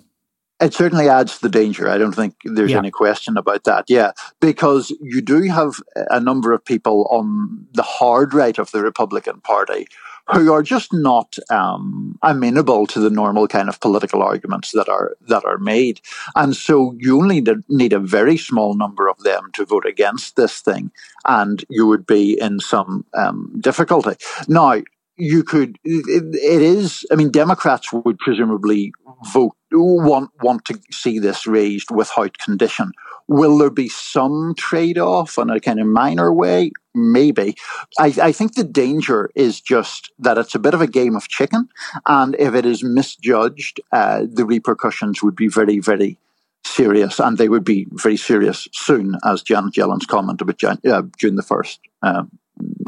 It 0.59 0.73
certainly 0.73 1.07
adds 1.07 1.35
to 1.35 1.41
the 1.43 1.49
danger. 1.49 1.87
I 1.87 1.99
don't 1.99 2.15
think 2.15 2.35
there's 2.43 2.71
Yeah. 2.71 2.79
any 2.79 2.89
question 2.89 3.37
about 3.37 3.63
that. 3.65 3.85
Yeah, 3.87 4.11
because 4.39 4.91
you 5.01 5.21
do 5.21 5.43
have 5.43 5.75
a 6.09 6.19
number 6.19 6.51
of 6.51 6.65
people 6.65 7.07
on 7.11 7.67
the 7.73 7.83
hard 7.83 8.33
right 8.33 8.57
of 8.57 8.71
the 8.71 8.81
Republican 8.81 9.39
Party 9.41 9.87
who 10.33 10.51
are 10.51 10.63
just 10.63 10.91
not 10.91 11.37
um, 11.49 12.17
amenable 12.21 12.85
to 12.87 12.99
the 12.99 13.09
normal 13.09 13.47
kind 13.47 13.69
of 13.69 13.79
political 13.79 14.21
arguments 14.21 14.71
that 14.71 14.89
are 14.89 15.15
that 15.27 15.45
are 15.45 15.57
made, 15.57 16.01
and 16.35 16.55
so 16.55 16.93
you 16.97 17.17
only 17.17 17.41
need 17.69 17.93
a, 17.93 17.99
very 17.99 18.37
small 18.37 18.75
number 18.75 19.07
of 19.07 19.17
them 19.19 19.49
to 19.53 19.65
vote 19.65 19.85
against 19.85 20.35
this 20.35 20.59
thing, 20.59 20.91
and 21.25 21.63
you 21.69 21.87
would 21.87 22.05
be 22.05 22.39
in 22.41 22.59
some 22.59 23.05
um, 23.13 23.53
difficulty. 23.59 24.15
Now, 24.47 24.81
you 25.17 25.43
could 25.43 25.79
it, 25.83 26.35
it 26.35 26.61
is 26.61 27.03
i 27.11 27.15
mean 27.15 27.31
democrats 27.31 27.91
would 27.91 28.19
presumably 28.19 28.93
vote 29.33 29.55
want 29.71 30.31
want 30.41 30.65
to 30.65 30.79
see 30.91 31.19
this 31.19 31.45
raised 31.45 31.91
without 31.91 32.37
condition? 32.37 32.91
Will 33.27 33.57
there 33.57 33.69
be 33.69 33.89
some 33.89 34.55
trade-off 34.57 35.37
in 35.37 35.49
a 35.49 35.59
kind 35.59 35.79
of 35.79 35.87
minor 35.87 36.33
way? 36.33 36.71
Maybe. 36.95 37.55
I, 37.99 38.13
I 38.21 38.31
think 38.31 38.55
the 38.55 38.63
danger 38.63 39.29
is 39.35 39.59
just 39.59 40.11
that 40.19 40.37
it's 40.37 40.55
a 40.55 40.59
bit 40.59 40.73
of 40.73 40.81
a 40.81 40.87
game 40.87 41.15
of 41.15 41.27
chicken 41.27 41.67
and 42.05 42.35
if 42.39 42.55
it 42.55 42.65
is 42.65 42.83
misjudged 42.83 43.81
uh, 43.91 44.23
the 44.31 44.45
repercussions 44.45 45.21
would 45.21 45.35
be 45.35 45.47
very 45.47 45.79
very 45.79 46.17
serious 46.65 47.19
and 47.19 47.37
they 47.37 47.49
would 47.49 47.63
be 47.63 47.85
very 47.91 48.17
serious 48.17 48.67
soon 48.73 49.15
as 49.23 49.43
janet 49.43 49.77
yellen's 49.77 50.05
comment 50.05 50.41
about 50.41 50.57
Jan, 50.57 50.79
uh, 50.89 51.03
june 51.17 51.35
the 51.35 51.43
1st 51.43 51.79
uh, 52.01 52.23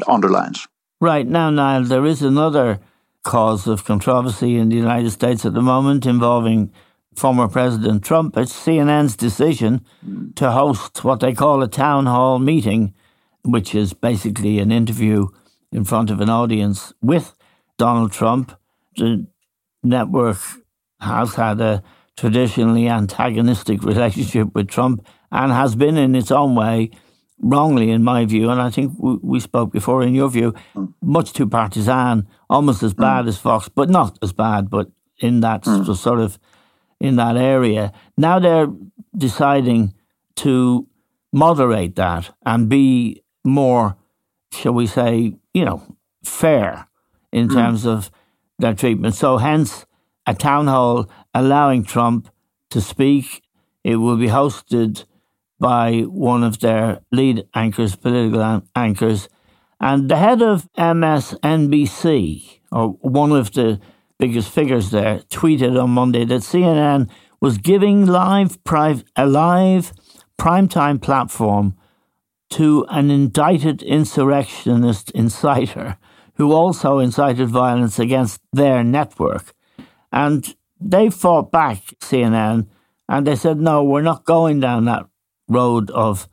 underlines. 0.08 0.66
Right. 1.00 1.26
Now, 1.26 1.50
Niall, 1.50 1.84
there 1.84 2.04
is 2.04 2.22
another 2.22 2.80
cause 3.22 3.66
of 3.66 3.84
controversy 3.84 4.56
in 4.56 4.68
the 4.68 4.76
United 4.76 5.10
States 5.10 5.44
at 5.44 5.54
the 5.54 5.62
moment 5.62 6.06
involving 6.06 6.72
former 7.14 7.48
President 7.48 8.02
Trump. 8.02 8.36
It's 8.36 8.52
CNN's 8.52 9.16
decision 9.16 9.84
hmm. 10.04 10.30
to 10.36 10.50
host 10.52 11.04
what 11.04 11.20
they 11.20 11.34
call 11.34 11.62
a 11.62 11.68
town 11.68 12.06
hall 12.06 12.38
meeting, 12.38 12.94
which 13.42 13.74
is 13.74 13.92
basically 13.92 14.58
an 14.58 14.72
interview 14.72 15.26
in 15.72 15.84
front 15.84 16.10
of 16.10 16.20
an 16.20 16.30
audience 16.30 16.92
with 17.02 17.34
Donald 17.78 18.12
Trump. 18.12 18.58
The 18.96 19.26
network 19.82 20.38
has 21.00 21.34
had 21.34 21.60
a 21.60 21.82
traditionally 22.16 22.88
antagonistic 22.88 23.82
relationship 23.92 24.54
with 24.54 24.68
Trump 24.68 25.06
and 25.32 25.52
has 25.52 25.74
been 25.74 25.96
in 25.96 26.14
its 26.14 26.30
own 26.30 26.54
way 26.54 26.90
wrongly 27.40 27.90
in 27.90 28.04
my 28.04 28.24
view, 28.24 28.50
and 28.50 28.60
I 28.60 28.70
think 28.70 28.94
we, 28.98 29.18
we 29.22 29.40
spoke 29.40 29.72
before 29.72 30.02
in 30.02 30.14
your 30.14 30.30
view, 30.30 30.54
hmm. 30.74 30.86
much 31.02 31.32
too 31.32 31.48
partisan, 31.48 32.26
almost 32.48 32.82
as 32.82 32.94
bad 32.94 33.22
hmm. 33.22 33.28
as 33.28 33.38
Fox, 33.38 33.68
but 33.68 33.88
not 33.88 34.18
as 34.22 34.32
bad, 34.32 34.70
but 34.70 34.90
in 35.18 35.40
that 35.40 35.64
hmm. 35.64 35.90
s- 35.90 36.00
sort 36.00 36.20
of 36.20 36.38
in 37.00 37.16
that 37.16 37.36
area. 37.36 37.92
Now 38.16 38.38
they're 38.38 38.68
deciding 39.16 39.94
to 40.36 40.86
moderate 41.32 41.96
that 41.96 42.34
and 42.44 42.68
be 42.68 43.22
more, 43.44 43.96
shall 44.52 44.72
we 44.72 44.86
say, 44.86 45.34
you 45.54 45.64
know, 45.64 45.96
fair 46.22 46.86
in 47.32 47.48
mm. 47.48 47.54
terms 47.54 47.86
of 47.86 48.10
their 48.58 48.74
treatment. 48.74 49.14
So, 49.14 49.38
hence, 49.38 49.86
a 50.26 50.34
town 50.34 50.66
hall 50.66 51.10
allowing 51.34 51.84
Trump 51.84 52.28
to 52.70 52.80
speak. 52.80 53.42
It 53.82 53.96
will 53.96 54.16
be 54.16 54.28
hosted 54.28 55.04
by 55.60 56.00
one 56.00 56.42
of 56.42 56.58
their 56.60 57.00
lead 57.12 57.44
anchors, 57.54 57.94
political 57.94 58.62
anchors, 58.74 59.28
and 59.78 60.10
the 60.10 60.16
head 60.16 60.42
of 60.42 60.66
MSNBC, 60.76 62.60
or 62.72 62.88
one 63.00 63.32
of 63.32 63.52
the 63.52 63.78
biggest 64.18 64.50
figures 64.50 64.90
there, 64.90 65.20
tweeted 65.30 65.80
on 65.80 65.90
Monday 65.90 66.24
that 66.24 66.40
CNN 66.40 67.08
was 67.40 67.58
giving 67.58 68.06
live 68.06 68.62
pri- 68.64 69.02
a 69.16 69.26
live 69.26 69.92
primetime 70.38 71.00
platform 71.00 71.76
to 72.50 72.84
an 72.88 73.10
indicted 73.10 73.82
insurrectionist 73.82 75.12
inciter 75.14 75.96
who 76.34 76.52
also 76.52 76.98
incited 76.98 77.48
violence 77.48 77.98
against 77.98 78.40
their 78.52 78.82
network. 78.82 79.54
And 80.10 80.54
they 80.80 81.10
fought 81.10 81.52
back, 81.52 81.82
CNN, 82.00 82.66
and 83.08 83.26
they 83.26 83.36
said, 83.36 83.60
no, 83.60 83.84
we're 83.84 84.02
not 84.02 84.24
going 84.24 84.60
down 84.60 84.86
that 84.86 85.09
road 85.50 85.90
of 85.90 86.28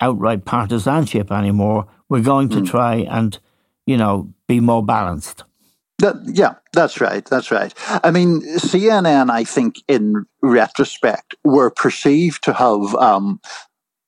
outright 0.00 0.44
partisanship 0.44 1.32
anymore. 1.32 1.86
We're 2.08 2.22
going 2.22 2.48
to 2.50 2.60
mm. 2.60 2.68
try 2.68 2.96
and, 2.96 3.38
you 3.86 3.96
know, 3.96 4.32
be 4.46 4.60
more 4.60 4.84
balanced. 4.84 5.44
That, 5.98 6.14
yeah, 6.26 6.54
that's 6.72 7.00
right. 7.00 7.24
That's 7.24 7.50
right. 7.50 7.74
I 8.04 8.12
mean, 8.12 8.42
CNN, 8.42 9.30
I 9.30 9.42
think, 9.42 9.82
in 9.88 10.26
retrospect, 10.42 11.34
were 11.42 11.70
perceived 11.70 12.44
to 12.44 12.52
have 12.52 12.94
um, 12.94 13.40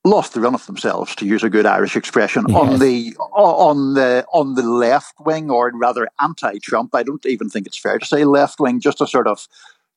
lost 0.04 0.34
the 0.34 0.40
run 0.40 0.54
of 0.54 0.64
themselves, 0.66 1.16
to 1.16 1.26
use 1.26 1.42
a 1.42 1.50
good 1.50 1.66
Irish 1.66 1.96
expression, 1.96 2.44
yes. 2.48 2.56
on 2.56 2.78
the 2.78 3.16
on 3.34 3.94
the 3.94 4.24
on 4.32 4.54
the 4.54 4.62
left 4.62 5.14
wing, 5.18 5.50
or 5.50 5.72
rather 5.74 6.06
anti-Trump. 6.20 6.94
I 6.94 7.02
don't 7.02 7.26
even 7.26 7.48
think 7.48 7.66
it's 7.66 7.78
fair 7.78 7.98
to 7.98 8.06
say 8.06 8.24
left 8.24 8.60
wing, 8.60 8.80
just 8.80 9.00
a 9.00 9.06
sort 9.06 9.26
of 9.26 9.48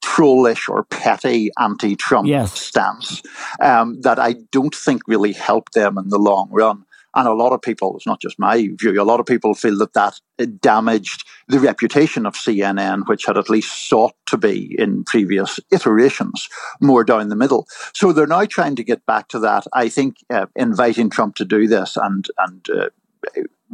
trollish 0.04 0.68
or 0.68 0.84
petty 0.84 1.50
anti-Trump 1.58 2.28
yes. 2.28 2.60
stance 2.60 3.24
um, 3.62 4.02
that 4.02 4.20
I 4.20 4.34
don't 4.52 4.76
think 4.76 5.02
really 5.08 5.32
helped 5.32 5.74
them 5.74 5.98
in 5.98 6.10
the 6.10 6.20
long 6.20 6.50
run. 6.52 6.84
And 7.16 7.28
a 7.28 7.34
lot 7.34 7.54
of 7.54 7.62
people, 7.62 7.96
it's 7.96 8.08
not 8.08 8.20
just 8.20 8.40
my 8.40 8.68
view, 8.74 9.02
a 9.02 9.04
lot 9.04 9.20
of 9.20 9.26
people 9.26 9.54
feel 9.54 9.78
that 9.78 9.94
that 9.94 10.20
damaged 10.60 11.26
the 11.48 11.60
reputation 11.60 12.26
of 12.26 12.34
CNN, 12.34 13.08
which 13.08 13.26
had 13.26 13.38
at 13.38 13.50
least 13.50 13.88
sought 13.88 14.16
to 14.26 14.38
be 14.38 14.76
in 14.78 15.04
previous 15.04 15.60
iterations 15.72 16.50
more 16.82 17.04
down 17.04 17.30
the 17.30 17.36
middle. 17.36 17.68
So 17.94 18.12
they're 18.12 18.28
now 18.28 18.46
trying 18.46 18.76
to 18.78 18.84
get 18.84 19.06
back 19.06 19.28
to 19.30 19.40
that. 19.40 19.66
I 19.74 19.90
think 19.90 20.18
uh, 20.32 20.48
inviting 20.56 21.10
Trump 21.10 21.36
to 21.36 21.46
do 21.46 21.68
this 21.68 21.96
and, 21.96 22.28
and, 22.40 22.68
uh, 22.70 22.90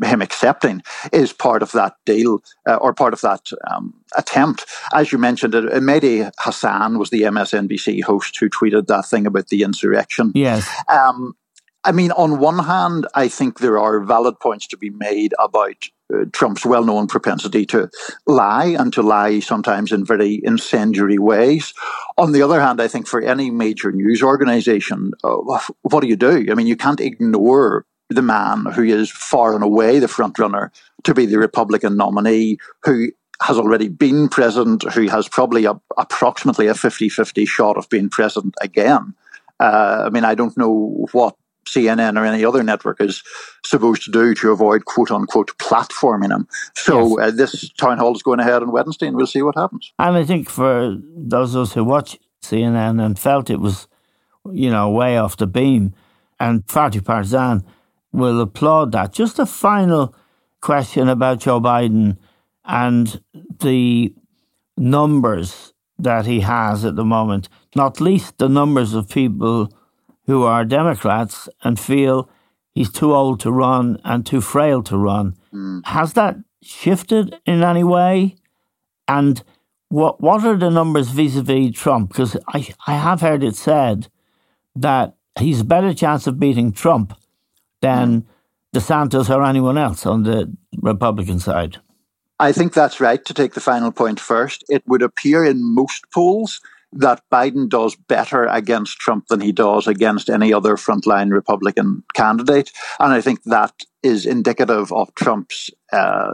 him 0.03 0.21
accepting 0.21 0.81
is 1.12 1.33
part 1.33 1.62
of 1.62 1.71
that 1.73 1.95
deal 2.05 2.41
uh, 2.67 2.75
or 2.75 2.93
part 2.93 3.13
of 3.13 3.21
that 3.21 3.49
um, 3.69 3.93
attempt. 4.17 4.65
As 4.93 5.12
you 5.12 5.17
mentioned, 5.17 5.55
uh, 5.55 5.62
Mehdi 5.62 6.29
Hasan 6.43 6.97
was 6.99 7.09
the 7.09 7.23
MSNBC 7.23 8.03
host 8.03 8.38
who 8.39 8.49
tweeted 8.49 8.88
that 8.88 9.05
thing 9.05 9.25
about 9.25 9.47
the 9.47 9.63
insurrection. 9.63 10.31
Yes. 10.35 10.67
Um, 10.88 11.35
I 11.83 11.91
mean, 11.91 12.12
on 12.12 12.39
one 12.39 12.59
hand, 12.59 13.07
I 13.15 13.29
think 13.29 13.59
there 13.59 13.79
are 13.79 14.01
valid 14.01 14.39
points 14.39 14.67
to 14.67 14.77
be 14.77 14.89
made 14.89 15.33
about 15.39 15.88
uh, 16.13 16.25
Trump's 16.33 16.65
well 16.65 16.83
known 16.83 17.07
propensity 17.07 17.65
to 17.67 17.89
lie 18.27 18.75
and 18.77 18.91
to 18.93 19.01
lie 19.01 19.39
sometimes 19.39 19.91
in 19.91 20.03
very 20.03 20.41
incendiary 20.43 21.17
ways. 21.17 21.73
On 22.17 22.31
the 22.33 22.41
other 22.41 22.59
hand, 22.59 22.81
I 22.81 22.88
think 22.88 23.07
for 23.07 23.21
any 23.21 23.49
major 23.49 23.91
news 23.91 24.21
organization, 24.21 25.13
uh, 25.23 25.59
what 25.83 26.01
do 26.01 26.07
you 26.07 26.17
do? 26.17 26.47
I 26.51 26.53
mean, 26.53 26.67
you 26.67 26.75
can't 26.75 26.99
ignore 26.99 27.85
the 28.10 28.22
man 28.22 28.65
who 28.65 28.84
is 28.84 29.10
far 29.12 29.54
and 29.54 29.63
away 29.63 30.00
the 30.00 30.08
front 30.08 30.39
runner 30.39 30.72
to 31.04 31.13
be 31.13 31.26
the 31.26 31.38
Republican 31.38 31.95
nominee, 31.95 32.58
who 32.84 33.12
has 33.41 33.58
already 33.58 33.88
been 33.88 34.28
president, 34.28 34.84
who 34.91 35.08
has 35.08 35.28
probably 35.28 35.65
a, 35.65 35.80
approximately 35.98 36.67
a 36.67 36.74
50 36.74 37.10
50 37.10 37.45
shot 37.45 37.78
of 37.78 37.88
being 37.89 38.10
president 38.10 38.56
again. 38.62 39.13
Uh, 39.60 40.04
I 40.06 40.10
mean, 40.10 40.24
I 40.24 40.36
don't 40.36 40.58
know 40.58 41.08
what 41.12 41.36
CNN 41.67 42.19
or 42.19 42.26
any 42.26 42.43
other 42.43 42.63
network 42.63 43.00
is 43.00 43.24
supposed 43.63 44.04
to 44.04 44.12
do 44.12 44.34
to 44.36 44.52
avoid 44.52 44.86
quote 44.86 45.12
unquote 45.12 45.58
platforming 45.58 46.32
him. 46.32 46.48
So 46.76 47.19
yes. 47.19 47.28
uh, 47.28 47.36
this 47.36 47.72
town 47.74 48.00
hall 48.00 48.15
is 48.15 48.24
going 48.24 48.39
ahead 48.39 48.63
on 48.63 48.72
Wednesday 48.72 49.08
and 49.08 49.15
we'll 49.15 49.28
see 49.28 49.41
what 49.41 49.56
happens. 49.56 49.93
And 50.00 50.17
I 50.17 50.24
think 50.24 50.50
for 50.50 50.98
those 51.15 51.56
of 51.56 51.62
us 51.63 51.74
who 51.74 51.84
watch 51.84 52.17
CNN 52.41 53.04
and 53.04 53.19
felt 53.19 53.50
it 53.50 53.60
was, 53.60 53.88
you 54.52 54.69
know, 54.69 54.89
way 54.89 55.17
off 55.17 55.38
the 55.38 55.48
beam 55.48 55.93
and 56.39 56.63
far 56.69 56.89
too 56.89 57.02
partisan 57.02 57.63
will 58.12 58.41
applaud 58.41 58.91
that. 58.91 59.13
Just 59.13 59.39
a 59.39 59.45
final 59.45 60.15
question 60.62 61.10
about 61.10 61.39
Joe 61.39 61.60
Biden 61.60 62.17
and 62.65 63.22
the 63.60 64.13
numbers 64.78 65.74
that 65.98 66.26
he 66.26 66.41
has 66.41 66.86
at 66.86 66.95
the 66.95 67.06
moment, 67.06 67.50
not 67.76 68.00
least 68.00 68.38
the 68.38 68.50
numbers 68.50 68.93
of 68.93 69.10
people 69.10 69.72
who 70.26 70.43
are 70.43 70.63
Democrats 70.63 71.50
and 71.63 71.80
feel 71.80 72.30
he's 72.74 72.91
too 72.91 73.13
old 73.13 73.39
to 73.41 73.52
run 73.52 74.00
and 74.04 74.26
too 74.26 74.41
frail 74.41 74.82
to 74.84 74.98
run. 74.98 75.36
Mm. 75.54 75.86
Has 75.86 76.13
that 76.13 76.38
shifted 76.62 77.36
in 77.45 77.63
any 77.63 77.84
way? 77.84 78.36
And 79.08 79.43
what 79.89 80.22
what 80.22 80.45
are 80.45 80.56
the 80.56 80.69
numbers 80.69 81.10
vis-a-vis 81.10 81.72
Trump? 81.76 82.10
Because 82.10 82.38
I, 82.48 82.67
I 82.86 82.93
have 82.93 83.22
heard 83.22 83.43
it 83.43 83.56
said 83.56 84.08
that 84.76 85.15
he's 85.39 85.62
a 85.62 85.65
better 85.65 85.93
chance 85.93 86.28
of 86.28 86.39
beating 86.39 86.72
Trump 86.72 87.17
than 87.82 88.22
mm. 88.22 88.26
DeSantis 88.76 89.30
or 89.30 89.44
anyone 89.44 89.78
else 89.78 90.06
on 90.06 90.24
the 90.24 90.56
Republican 90.82 91.39
side. 91.39 91.78
I 92.39 92.52
think 92.52 92.74
that's 92.74 93.02
right. 93.02 93.24
To 93.26 93.34
take 93.34 93.54
the 93.54 93.60
final 93.60 93.92
point 93.92 94.20
first, 94.20 94.63
it 94.70 94.84
would 94.88 95.02
appear 95.02 95.44
in 95.44 95.76
most 95.76 96.06
polls 96.13 96.62
that 96.92 97.22
Biden 97.32 97.70
does 97.70 97.96
better 97.96 98.46
against 98.46 98.98
Trump 98.98 99.28
than 99.28 99.42
he 99.42 99.52
does 99.52 99.88
against 99.88 100.30
any 100.30 100.52
other 100.52 100.76
frontline 100.76 101.32
Republican 101.32 102.04
candidate. 102.15 102.72
And 103.00 103.13
I 103.13 103.22
think 103.22 103.44
that 103.44 103.74
is 104.02 104.26
indicative 104.26 104.92
of 104.92 105.13
Trump's 105.15 105.70
uh, 105.92 106.32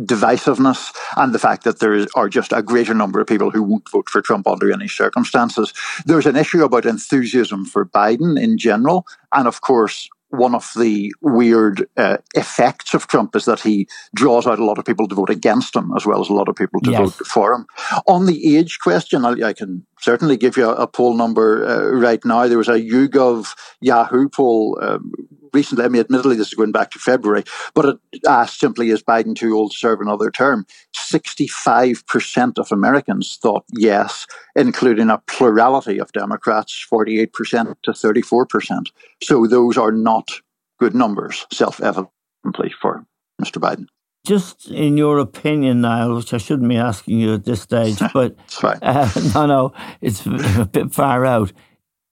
divisiveness 0.00 0.92
and 1.16 1.32
the 1.32 1.38
fact 1.38 1.64
that 1.64 1.78
there 1.78 2.06
are 2.16 2.28
just 2.28 2.52
a 2.52 2.62
greater 2.62 2.94
number 2.94 3.20
of 3.20 3.26
people 3.26 3.50
who 3.50 3.62
won't 3.62 3.90
vote 3.90 4.08
for 4.08 4.22
Trump 4.22 4.48
under 4.48 4.72
any 4.72 4.88
circumstances. 4.88 5.72
There's 6.06 6.26
an 6.26 6.36
issue 6.36 6.64
about 6.64 6.86
enthusiasm 6.86 7.64
for 7.66 7.84
Biden 7.84 8.40
in 8.42 8.58
general. 8.58 9.06
And 9.32 9.46
of 9.46 9.60
course, 9.60 10.08
one 10.32 10.54
of 10.54 10.70
the 10.78 11.14
weird 11.20 11.86
uh, 11.98 12.16
effects 12.34 12.94
of 12.94 13.06
Trump 13.06 13.36
is 13.36 13.44
that 13.44 13.60
he 13.60 13.86
draws 14.14 14.46
out 14.46 14.58
a 14.58 14.64
lot 14.64 14.78
of 14.78 14.84
people 14.86 15.06
to 15.06 15.14
vote 15.14 15.28
against 15.28 15.76
him 15.76 15.92
as 15.94 16.06
well 16.06 16.22
as 16.22 16.30
a 16.30 16.32
lot 16.32 16.48
of 16.48 16.56
people 16.56 16.80
to 16.80 16.90
yes. 16.90 17.00
vote 17.00 17.26
for 17.26 17.52
him. 17.52 17.66
On 18.06 18.24
the 18.24 18.56
age 18.56 18.78
question, 18.80 19.26
I, 19.26 19.48
I 19.48 19.52
can 19.52 19.84
certainly 20.00 20.38
give 20.38 20.56
you 20.56 20.70
a, 20.70 20.74
a 20.74 20.86
poll 20.86 21.14
number 21.14 21.66
uh, 21.66 21.90
right 21.90 22.24
now. 22.24 22.48
There 22.48 22.56
was 22.56 22.68
a 22.68 22.80
YouGov 22.80 23.54
Yahoo 23.82 24.30
poll 24.30 24.78
um, 24.80 25.12
recently, 25.52 25.84
I 25.84 25.88
mean, 25.88 26.00
admittedly, 26.00 26.36
this 26.36 26.48
is 26.48 26.54
going 26.54 26.72
back 26.72 26.90
to 26.92 26.98
February, 26.98 27.44
but 27.74 27.84
it 28.12 28.20
asked 28.28 28.60
simply, 28.60 28.90
is 28.90 29.02
Biden 29.02 29.34
too 29.34 29.56
old 29.56 29.72
to 29.72 29.78
serve 29.78 30.00
another 30.00 30.30
term? 30.30 30.66
65% 30.94 32.58
of 32.58 32.72
Americans 32.72 33.38
thought 33.40 33.64
yes, 33.72 34.26
including 34.56 35.10
a 35.10 35.18
plurality 35.26 35.98
of 35.98 36.12
Democrats, 36.12 36.86
48% 36.90 37.76
to 37.82 37.92
34%. 37.92 38.86
So 39.22 39.46
those 39.46 39.76
are 39.76 39.92
not 39.92 40.30
good 40.78 40.94
numbers, 40.94 41.46
self 41.52 41.80
evidently, 41.80 42.74
for 42.80 43.06
Mr. 43.40 43.60
Biden. 43.60 43.86
Just 44.24 44.70
in 44.70 44.96
your 44.96 45.18
opinion, 45.18 45.80
Niall, 45.80 46.14
which 46.14 46.32
I 46.32 46.38
shouldn't 46.38 46.68
be 46.68 46.76
asking 46.76 47.18
you 47.18 47.34
at 47.34 47.44
this 47.44 47.62
stage, 47.62 47.98
but 48.14 48.36
uh, 48.62 49.10
no, 49.34 49.46
no, 49.46 49.72
it's 50.00 50.24
a 50.26 50.68
bit 50.70 50.92
far 50.92 51.24
out. 51.24 51.52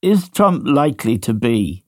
Is 0.01 0.29
Trump 0.29 0.63
likely 0.65 1.17
to 1.19 1.33
be 1.33 1.85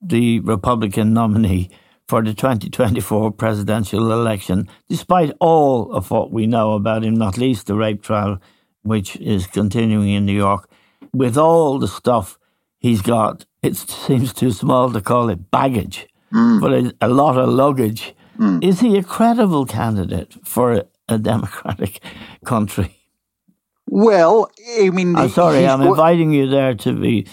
the 0.00 0.40
Republican 0.40 1.12
nominee 1.12 1.70
for 2.08 2.22
the 2.22 2.34
2024 2.34 3.30
presidential 3.30 4.12
election, 4.12 4.68
despite 4.88 5.32
all 5.38 5.92
of 5.92 6.10
what 6.10 6.32
we 6.32 6.46
know 6.46 6.72
about 6.72 7.04
him, 7.04 7.14
not 7.14 7.38
least 7.38 7.68
the 7.68 7.74
rape 7.76 8.02
trial, 8.02 8.40
which 8.82 9.16
is 9.16 9.46
continuing 9.46 10.10
in 10.10 10.26
New 10.26 10.36
York. 10.36 10.68
With 11.12 11.36
all 11.38 11.78
the 11.78 11.86
stuff 11.86 12.38
he's 12.78 13.02
got, 13.02 13.44
it 13.62 13.76
seems 13.76 14.32
too 14.32 14.50
small 14.50 14.92
to 14.92 15.00
call 15.00 15.28
it 15.28 15.50
baggage, 15.50 16.08
mm. 16.32 16.60
but 16.60 16.94
a, 17.00 17.08
lot 17.08 17.38
of 17.38 17.48
luggage. 17.48 18.14
Mm. 18.38 18.64
Is 18.64 18.80
he 18.80 18.96
a 18.96 19.04
credible 19.04 19.66
candidate 19.66 20.34
for 20.44 20.72
a, 20.72 20.84
a 21.08 21.18
democratic 21.18 22.00
country? 22.44 22.96
Well, 23.86 24.50
I 24.80 24.90
mean, 24.90 25.14
I'm 25.16 25.28
sorry, 25.28 25.66
I'm 25.66 25.82
inviting 25.82 26.32
you 26.32 26.48
there 26.48 26.74
to 26.74 26.92
be 26.92 27.26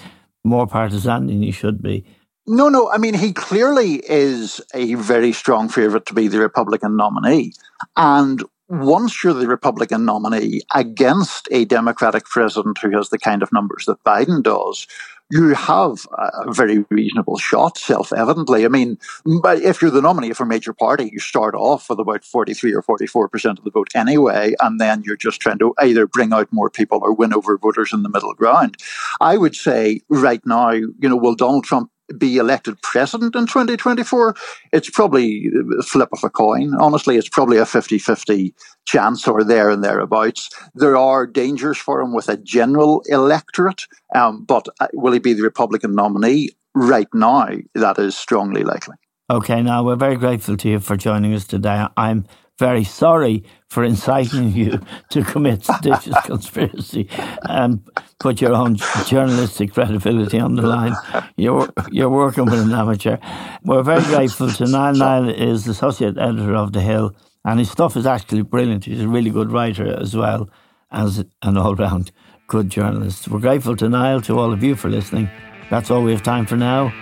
more 0.44 0.68
partisan 0.68 1.28
than 1.28 1.44
you 1.44 1.52
should 1.52 1.82
be. 1.82 2.06
No, 2.48 2.70
no. 2.70 2.90
I 2.90 2.98
mean, 2.98 3.14
he 3.14 3.34
clearly 3.34 3.96
is 4.10 4.62
a 4.74 4.94
very 4.96 5.34
strong 5.34 5.68
favourite 5.68 6.06
to 6.06 6.14
be 6.14 6.30
the 6.30 6.40
Republican 6.40 6.96
nominee. 6.96 7.54
And 7.98 8.42
once 8.70 9.22
you're 9.24 9.34
the 9.34 9.48
Republican 9.48 10.06
nominee 10.06 10.62
against 10.74 11.50
a 11.52 11.66
Democratic 11.66 12.26
president 12.26 12.78
who 12.78 12.92
has 12.92 13.10
the 13.10 13.20
kind 13.20 13.44
of 13.44 13.52
numbers 13.52 13.86
that 13.86 14.02
Biden 14.06 14.44
does, 14.44 14.88
you 15.30 15.54
have 15.56 16.08
a 16.18 16.54
very 16.54 16.86
reasonable 16.90 17.38
shot, 17.38 17.78
self 17.78 18.14
evidently. 18.14 18.64
I 18.64 18.70
mean, 18.70 18.98
but 19.42 19.62
if 19.62 19.82
you're 19.82 19.92
the 19.92 20.02
nominee 20.02 20.32
for 20.32 20.44
a 20.44 20.48
major 20.48 20.72
party, 20.72 21.10
you 21.12 21.20
start 21.20 21.54
off 21.54 21.90
with 21.90 22.00
about 22.00 22.24
43 22.24 22.74
or 22.74 22.82
44% 22.82 23.58
of 23.58 23.64
the 23.66 23.72
vote 23.72 23.90
anyway, 23.94 24.56
and 24.62 24.80
then 24.80 25.04
you're 25.04 25.18
just 25.18 25.42
trying 25.42 25.60
to 25.60 25.74
either 25.80 26.08
bring 26.08 26.32
out 26.32 26.48
more 26.52 26.70
people 26.70 27.00
or 27.02 27.14
win 27.14 27.34
over 27.34 27.58
voters 27.58 27.92
in 27.92 28.04
the 28.04 28.10
middle 28.10 28.34
ground. 28.34 28.78
I 29.20 29.36
would 29.36 29.56
say 29.56 30.00
right 30.08 30.42
now, 30.46 30.72
you 30.72 30.96
know, 31.02 31.18
will 31.18 31.36
Donald 31.36 31.66
Trump 31.66 31.92
be 32.18 32.38
elected 32.38 32.82
president 32.82 33.36
in 33.36 33.48
2024, 33.48 34.36
it's 34.72 34.90
probably 34.90 35.50
a 35.80 35.84
flip 35.84 36.10
of 36.14 36.24
a 36.24 36.30
coin. 36.30 36.74
Honestly, 36.76 37.18
it's 37.18 37.30
probably 37.30 37.58
a 37.58 37.66
50 37.66 37.98
50 38.00 38.54
chance 38.86 39.28
or 39.28 39.44
there 39.44 39.70
and 39.70 39.84
thereabouts. 39.84 40.50
There 40.74 40.98
are 40.98 41.28
dangers 41.28 41.78
for 41.78 42.00
him 42.02 42.14
with 42.14 42.30
a 42.30 42.38
general 42.38 43.04
electorate, 43.08 43.88
um, 44.16 44.46
but 44.46 44.68
uh, 44.80 44.88
will 44.94 45.14
he 45.14 45.20
be 45.20 45.34
the 45.34 45.44
Republican 45.44 45.96
nominee? 45.96 46.52
Right 46.74 47.08
now, 47.14 47.50
that 47.74 47.98
is 47.98 48.16
strongly 48.16 48.64
likely. 48.64 48.96
Okay, 49.30 49.62
now 49.62 49.84
we're 49.84 49.96
very 49.96 50.16
grateful 50.16 50.56
to 50.58 50.70
you 50.70 50.80
for 50.80 50.96
joining 50.96 51.34
us 51.34 51.46
today. 51.46 51.88
I'm 51.98 52.26
very 52.58 52.84
sorry 52.84 53.44
for 53.70 53.84
inciting 53.84 54.52
you 54.52 54.80
to 55.10 55.24
commit 55.24 55.64
seditious 55.66 56.16
conspiracy 56.24 57.08
and 57.44 57.82
put 58.20 58.42
your 58.42 58.54
own 58.54 58.78
journalistic 59.06 59.74
credibility 59.74 60.40
on 60.40 60.56
the 60.56 60.64
line. 60.64 60.96
You're 61.36 61.70
you're 61.92 62.10
working 62.10 62.46
with 62.46 62.60
an 62.60 62.72
amateur. 62.72 63.18
We're 63.64 63.84
very 63.84 64.04
grateful 64.04 64.50
to 64.52 64.66
Niall. 64.66 64.96
Niall 64.96 65.30
is 65.30 65.68
associate 65.68 66.18
editor 66.18 66.56
of 66.56 66.74
The 66.74 66.82
Hill, 66.82 67.16
and 67.46 67.60
his 67.60 67.70
stuff 67.70 67.96
is 67.96 68.06
actually 68.06 68.42
brilliant. 68.44 68.86
He's 68.86 69.02
a 69.02 69.08
really 69.08 69.30
good 69.30 69.52
writer 69.52 69.88
as 70.00 70.16
well 70.16 70.50
as 70.92 71.24
an 71.42 71.58
all 71.58 71.76
round 71.76 72.12
good 72.48 72.70
journalist. 72.70 73.28
We're 73.28 73.40
grateful 73.40 73.76
to 73.76 73.90
Niall, 73.90 74.22
to 74.22 74.40
all 74.40 74.54
of 74.54 74.64
you 74.64 74.76
for 74.76 74.90
listening. 74.90 75.30
That's 75.70 75.92
all 75.92 76.02
we 76.02 76.12
have 76.12 76.24
time 76.24 76.46
for 76.46 76.56
now. 76.56 76.94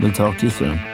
We'll 0.00 0.12
talk 0.12 0.38
to 0.38 0.46
you 0.46 0.50
soon. 0.50 0.93